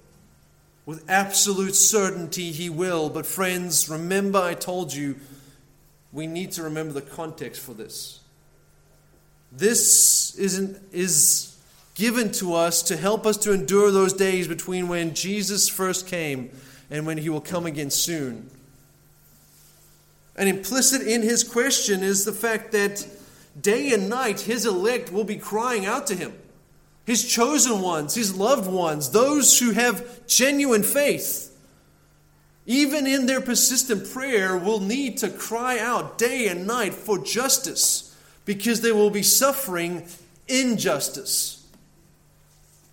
[0.86, 3.10] With absolute certainty, he will.
[3.10, 5.16] But, friends, remember I told you
[6.14, 8.20] we need to remember the context for this.
[9.52, 11.58] This isn't, is
[11.96, 16.52] given to us to help us to endure those days between when Jesus first came
[16.90, 18.50] and when he will come again soon.
[20.36, 23.08] And implicit in his question is the fact that
[23.60, 26.34] day and night his elect will be crying out to him.
[27.06, 31.56] His chosen ones, his loved ones, those who have genuine faith,
[32.66, 38.16] even in their persistent prayer, will need to cry out day and night for justice
[38.44, 40.08] because they will be suffering
[40.48, 41.66] injustice.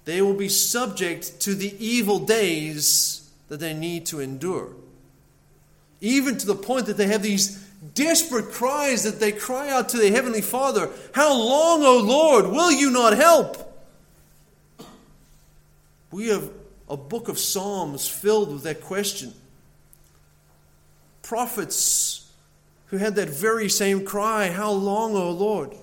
[0.05, 3.22] They will be subject to the evil days
[3.53, 4.71] that they need to endure.
[6.01, 7.59] Even to the point that they have these
[7.95, 12.73] desperate cries that they cry out to their Heavenly Father How long, O Lord, will
[12.73, 13.79] you not help?
[16.11, 16.49] We have
[16.89, 19.35] a book of Psalms filled with that question.
[21.21, 22.33] Prophets
[22.87, 25.77] who had that very same cry How long, O Lord?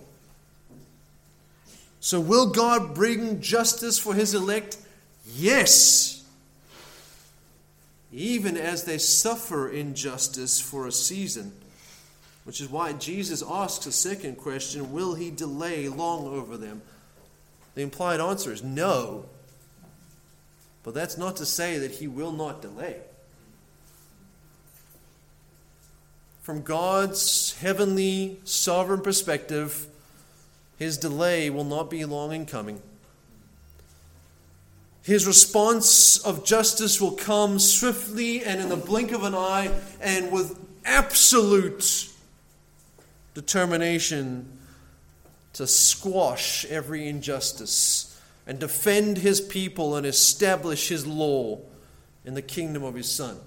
[2.00, 4.78] So, will God bring justice for his elect?
[5.36, 6.19] Yes.
[8.12, 11.54] Even as they suffer injustice for a season.
[12.44, 16.82] Which is why Jesus asks a second question Will he delay long over them?
[17.76, 19.26] The implied answer is no.
[20.84, 22.98] But that's not to say that he will not delay.
[26.42, 29.86] From God's heavenly sovereign perspective,
[30.80, 32.82] his delay will not be long in coming.
[35.10, 40.32] His response of justice will come swiftly and in the blink of an eye and
[40.32, 40.56] with
[40.86, 42.12] absolute
[43.34, 44.60] determination
[45.54, 51.58] to squash every injustice and defend his people and establish his law
[52.24, 53.40] in the kingdom of his Son.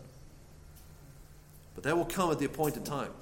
[1.76, 3.12] But that will come at the appointed time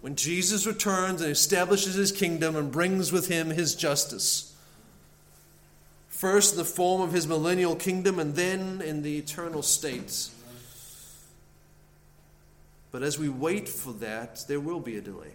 [0.00, 4.49] when Jesus returns and establishes his kingdom and brings with him his justice.
[6.20, 10.28] First, the form of his millennial kingdom, and then in the eternal state.
[12.92, 15.32] But as we wait for that, there will be a delay.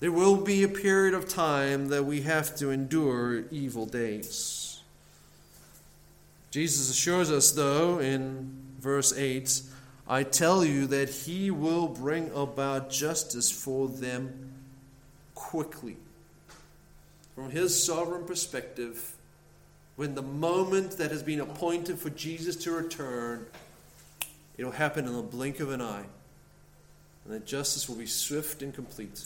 [0.00, 4.80] There will be a period of time that we have to endure evil days.
[6.50, 9.62] Jesus assures us, though, in verse 8
[10.08, 14.52] I tell you that he will bring about justice for them
[15.36, 15.96] quickly.
[17.36, 19.14] From his sovereign perspective,
[20.00, 23.44] when the moment that has been appointed for Jesus to return,
[24.56, 26.06] it'll happen in the blink of an eye.
[27.26, 29.22] And that justice will be swift and complete.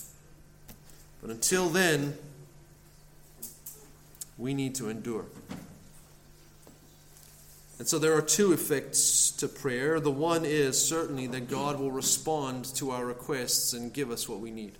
[1.22, 2.18] But until then,
[4.36, 5.26] we need to endure.
[7.78, 10.00] And so there are two effects to prayer.
[10.00, 14.40] The one is certainly that God will respond to our requests and give us what
[14.40, 14.72] we need.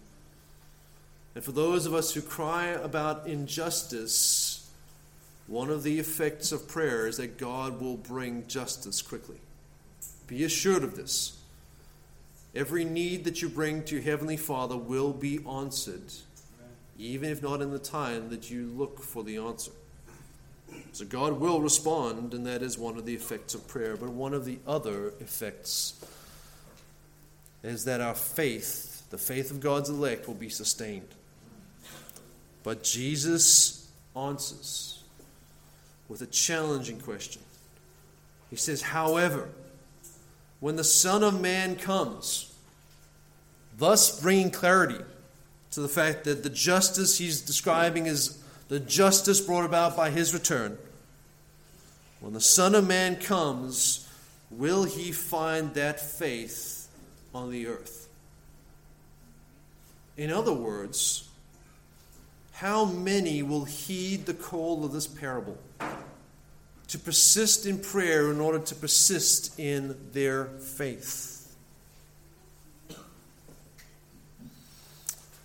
[1.37, 4.44] And for those of us who cry about injustice,
[5.47, 9.37] one of the effects of prayer is that God will bring justice quickly.
[10.27, 11.39] Be assured of this.
[12.55, 16.13] Every need that you bring to your Heavenly Father will be answered,
[16.99, 19.73] even if not in the time that you look for the answer.
[20.93, 23.97] So God will respond, and that is one of the effects of prayer.
[23.97, 25.95] But one of the other effects
[27.63, 31.09] is that our faith, the faith of God's elect, will be sustained.
[32.63, 34.94] But Jesus answers
[36.09, 37.43] with a challenging question.
[38.51, 39.49] He says, However,
[40.61, 42.55] when the Son of Man comes,
[43.77, 45.03] thus bringing clarity
[45.73, 50.33] to the fact that the justice he's describing is the justice brought about by his
[50.33, 50.79] return.
[52.21, 54.09] When the Son of Man comes,
[54.51, 56.89] will he find that faith
[57.35, 58.09] on the earth?
[60.17, 61.29] In other words,
[62.53, 65.59] how many will heed the call of this parable?
[66.89, 71.55] To persist in prayer in order to persist in their faith.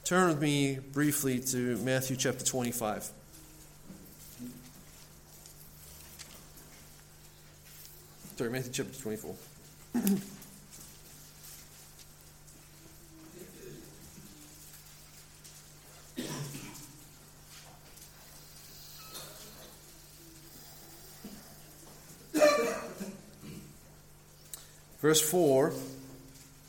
[0.04, 3.10] Turn with me briefly to Matthew chapter 25.
[8.36, 9.36] Sorry, Matthew chapter 24.
[25.00, 25.74] Verse 4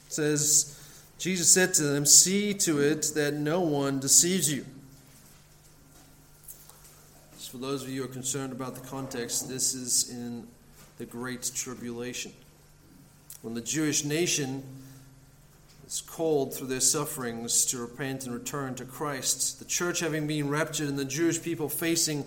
[0.09, 0.77] says,
[1.19, 4.65] Jesus said to them, See to it that no one deceives you.
[7.51, 10.47] for those of you who are concerned about the context, this is in
[10.99, 12.33] the Great Tribulation.
[13.43, 14.63] When the Jewish nation
[15.85, 20.49] is called through their sufferings to repent and return to Christ, the church having been
[20.49, 22.25] raptured and the Jewish people facing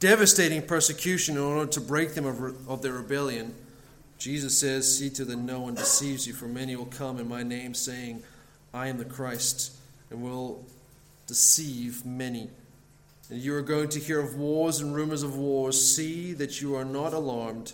[0.00, 3.54] devastating persecution in order to break them of, of their rebellion
[4.18, 7.42] Jesus says, See to that no one deceives you, for many will come in my
[7.42, 8.22] name, saying,
[8.72, 9.72] I am the Christ,
[10.10, 10.64] and will
[11.26, 12.48] deceive many.
[13.28, 15.94] And you are going to hear of wars and rumors of wars.
[15.94, 17.72] See that you are not alarmed,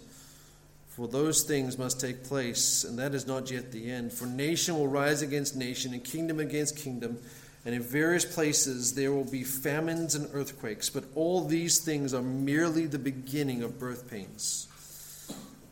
[0.88, 4.12] for those things must take place, and that is not yet the end.
[4.12, 7.18] For nation will rise against nation, and kingdom against kingdom,
[7.64, 10.90] and in various places there will be famines and earthquakes.
[10.90, 14.66] But all these things are merely the beginning of birth pains.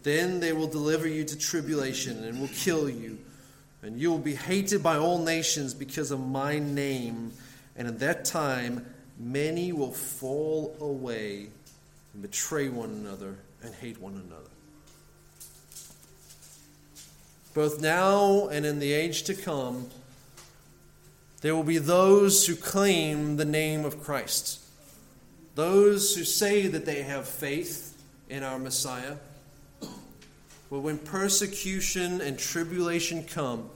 [0.03, 3.18] Then they will deliver you to tribulation and will kill you,
[3.82, 7.32] and you will be hated by all nations because of my name.
[7.76, 8.86] And at that time,
[9.18, 11.48] many will fall away
[12.14, 14.51] and betray one another and hate one another.
[17.53, 19.90] Both now and in the age to come,
[21.40, 24.61] there will be those who claim the name of Christ,
[25.57, 27.98] those who say that they have faith
[28.28, 29.16] in our Messiah
[30.71, 33.68] but when persecution and tribulation come,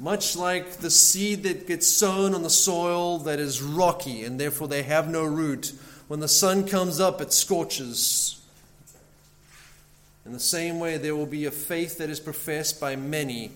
[0.00, 4.66] much like the seed that gets sown on the soil that is rocky and therefore
[4.66, 5.72] they have no root,
[6.08, 8.40] when the sun comes up, it scorches.
[10.26, 13.52] In the same way, there will be a faith that is professed by many.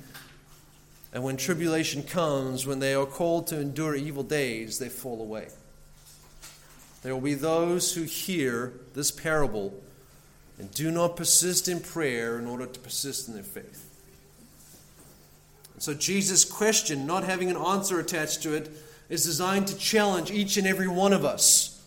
[1.13, 5.49] And when tribulation comes, when they are called to endure evil days, they fall away.
[7.03, 9.75] There will be those who hear this parable
[10.59, 13.91] and do not persist in prayer in order to persist in their faith.
[15.79, 18.71] So, Jesus' question, not having an answer attached to it,
[19.09, 21.83] is designed to challenge each and every one of us.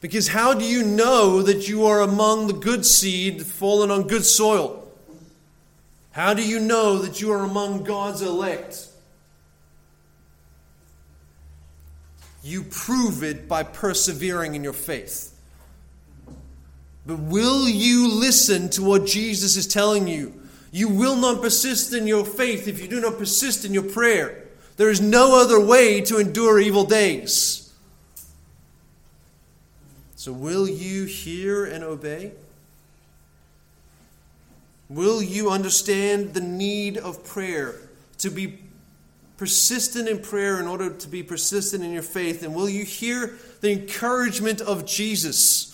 [0.00, 4.24] Because how do you know that you are among the good seed fallen on good
[4.24, 4.88] soil?
[6.12, 8.88] How do you know that you are among God's elect?
[12.42, 15.29] You prove it by persevering in your faith.
[17.06, 20.34] But will you listen to what Jesus is telling you?
[20.72, 24.44] You will not persist in your faith if you do not persist in your prayer.
[24.76, 27.72] There is no other way to endure evil days.
[30.16, 32.32] So, will you hear and obey?
[34.88, 37.76] Will you understand the need of prayer
[38.18, 38.58] to be
[39.36, 42.42] persistent in prayer in order to be persistent in your faith?
[42.42, 45.69] And will you hear the encouragement of Jesus?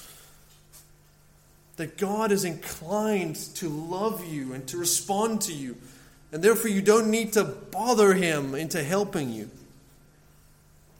[1.76, 5.76] That God is inclined to love you and to respond to you,
[6.32, 9.50] and therefore you don't need to bother Him into helping you.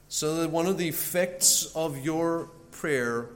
[0.08, 3.26] So that one of the effects of your prayer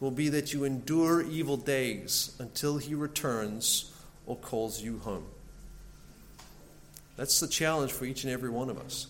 [0.00, 3.92] will be that you endure evil days until He returns
[4.26, 5.24] or calls you home.
[7.16, 9.08] That's the challenge for each and every one of us.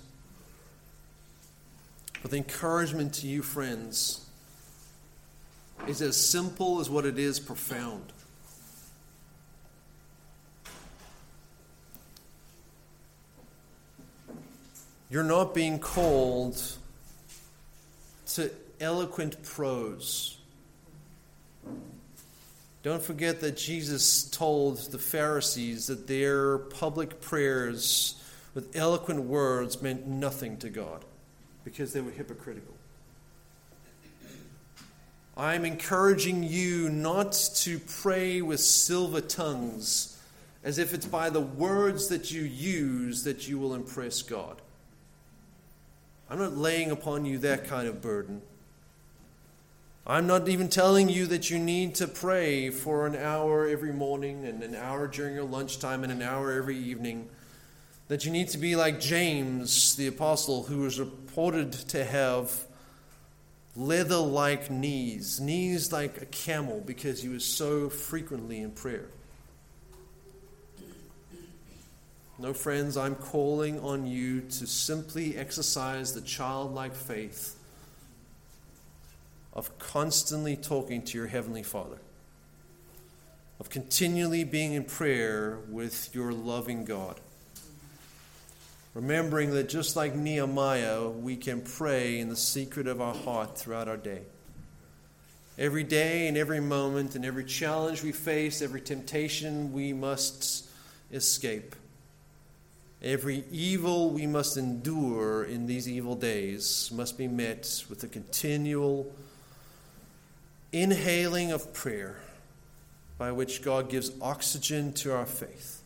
[2.22, 4.24] But the encouragement to you, friends,
[5.86, 8.12] is as simple as what it is profound.
[15.10, 16.60] You're not being called
[18.34, 18.50] to
[18.80, 20.38] eloquent prose.
[22.82, 28.22] Don't forget that Jesus told the Pharisees that their public prayers
[28.54, 31.04] with eloquent words meant nothing to God
[31.64, 32.77] because they were hypocritical.
[35.38, 40.18] I'm encouraging you not to pray with silver tongues
[40.64, 44.60] as if it's by the words that you use that you will impress God.
[46.28, 48.42] I'm not laying upon you that kind of burden.
[50.04, 54.44] I'm not even telling you that you need to pray for an hour every morning
[54.44, 57.28] and an hour during your lunchtime and an hour every evening.
[58.08, 62.64] That you need to be like James, the apostle, who was reported to have
[63.78, 69.06] leather like knees, knees like a camel, because he was so frequently in prayer.
[72.40, 77.56] No, friends, I'm calling on you to simply exercise the childlike faith
[79.52, 81.98] of constantly talking to your Heavenly Father,
[83.60, 87.20] of continually being in prayer with your loving God.
[88.94, 93.88] Remembering that just like Nehemiah, we can pray in the secret of our heart throughout
[93.88, 94.22] our day.
[95.58, 100.68] Every day and every moment and every challenge we face, every temptation we must
[101.12, 101.74] escape.
[103.02, 109.12] Every evil we must endure in these evil days must be met with a continual
[110.72, 112.16] inhaling of prayer
[113.16, 115.77] by which God gives oxygen to our faith.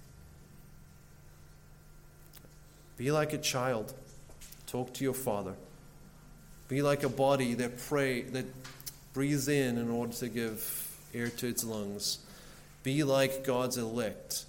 [3.02, 3.92] Be like a child.
[4.68, 5.54] Talk to your father.
[6.68, 8.44] Be like a body that pray that
[9.12, 12.20] breathes in in order to give air to its lungs.
[12.84, 14.44] Be like God's elect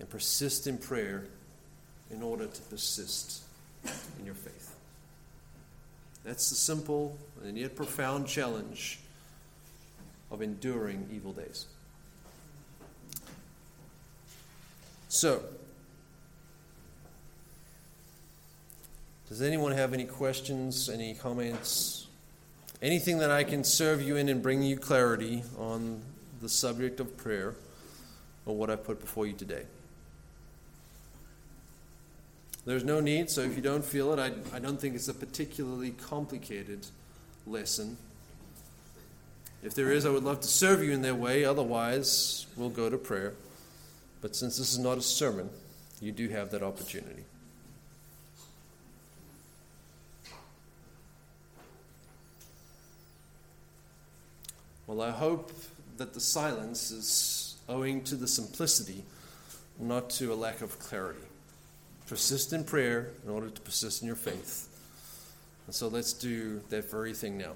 [0.00, 1.22] and persist in prayer
[2.10, 3.44] in order to persist
[4.18, 4.74] in your faith.
[6.24, 8.98] That's the simple and yet profound challenge
[10.32, 11.66] of enduring evil days.
[15.06, 15.44] So,
[19.28, 22.06] does anyone have any questions, any comments,
[22.82, 26.02] anything that I can serve you in and bring you clarity on
[26.42, 27.54] the subject of prayer
[28.44, 29.64] or what I put before you today?
[32.66, 35.14] There's no need, so if you don't feel it, I, I don't think it's a
[35.14, 36.86] particularly complicated
[37.46, 37.98] lesson.
[39.62, 41.44] If there is, I would love to serve you in that way.
[41.44, 43.34] Otherwise, we'll go to prayer.
[44.20, 45.50] But since this is not a sermon,
[46.00, 47.24] you do have that opportunity.
[54.86, 55.50] Well, I hope
[55.96, 59.04] that the silence is owing to the simplicity,
[59.80, 61.20] not to a lack of clarity.
[62.06, 64.68] Persist in prayer in order to persist in your faith.
[65.66, 67.52] And so let's do that very thing now.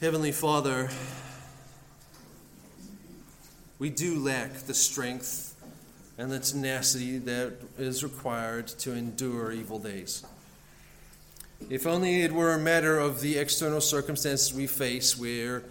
[0.00, 0.88] Heavenly Father,
[3.78, 5.54] we do lack the strength
[6.16, 10.24] and the tenacity that is required to endure evil days.
[11.68, 15.64] If only it were a matter of the external circumstances we face, where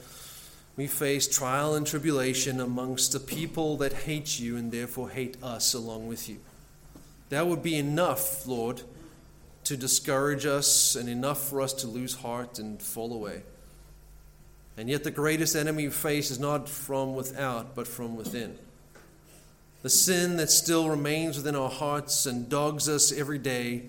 [0.75, 5.73] we face trial and tribulation amongst the people that hate you and therefore hate us
[5.73, 6.39] along with you.
[7.29, 8.81] That would be enough, Lord,
[9.63, 13.43] to discourage us and enough for us to lose heart and fall away.
[14.77, 18.57] And yet, the greatest enemy we face is not from without, but from within.
[19.81, 23.83] The sin that still remains within our hearts and dogs us every day,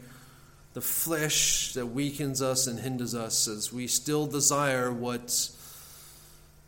[0.76, 5.48] the flesh that weakens us and hinders us as we still desire what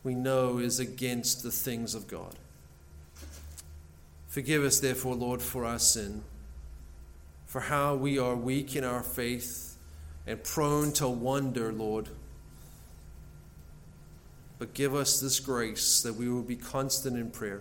[0.03, 2.35] we know is against the things of God.
[4.29, 6.23] Forgive us, therefore, Lord, for our sin,
[7.45, 9.77] for how we are weak in our faith
[10.27, 12.09] and prone to wonder, Lord
[14.59, 17.61] but give us this grace that we will be constant in prayer.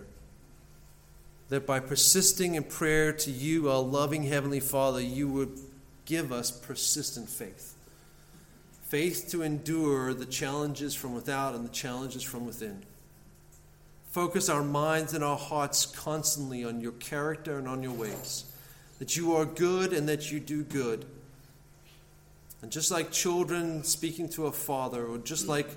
[1.48, 5.58] That by persisting in prayer to you, our loving Heavenly Father, you would
[6.08, 7.74] give us persistent faith.
[8.84, 12.82] Faith to endure the challenges from without and the challenges from within.
[14.10, 18.46] Focus our minds and our hearts constantly on your character and on your ways.
[18.98, 21.04] That you are good and that you do good.
[22.62, 25.68] And just like children speaking to a father, or just like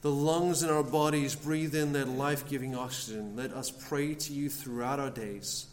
[0.00, 4.32] the lungs in our bodies breathe in that life giving oxygen, let us pray to
[4.32, 5.66] you throughout our days.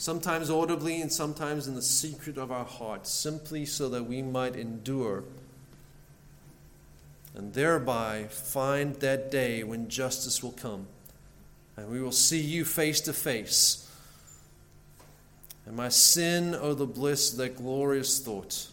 [0.00, 4.56] Sometimes audibly and sometimes in the secret of our hearts, simply so that we might
[4.56, 5.24] endure
[7.34, 10.86] and thereby find that day when justice will come
[11.76, 13.90] and we will see you face to face.
[15.66, 18.68] And my sin, oh, the bliss, that glorious thought,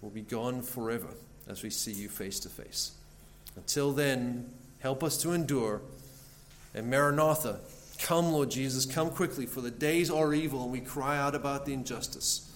[0.00, 1.08] will be gone forever
[1.48, 2.92] as we see you face to face.
[3.56, 5.82] Until then, help us to endure.
[6.74, 7.60] And Maranatha,
[8.00, 11.66] come, Lord Jesus, come quickly, for the days are evil and we cry out about
[11.66, 12.50] the injustice.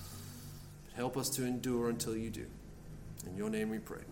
[0.87, 2.47] But help us to endure until you do.
[3.27, 4.03] In your name we pray.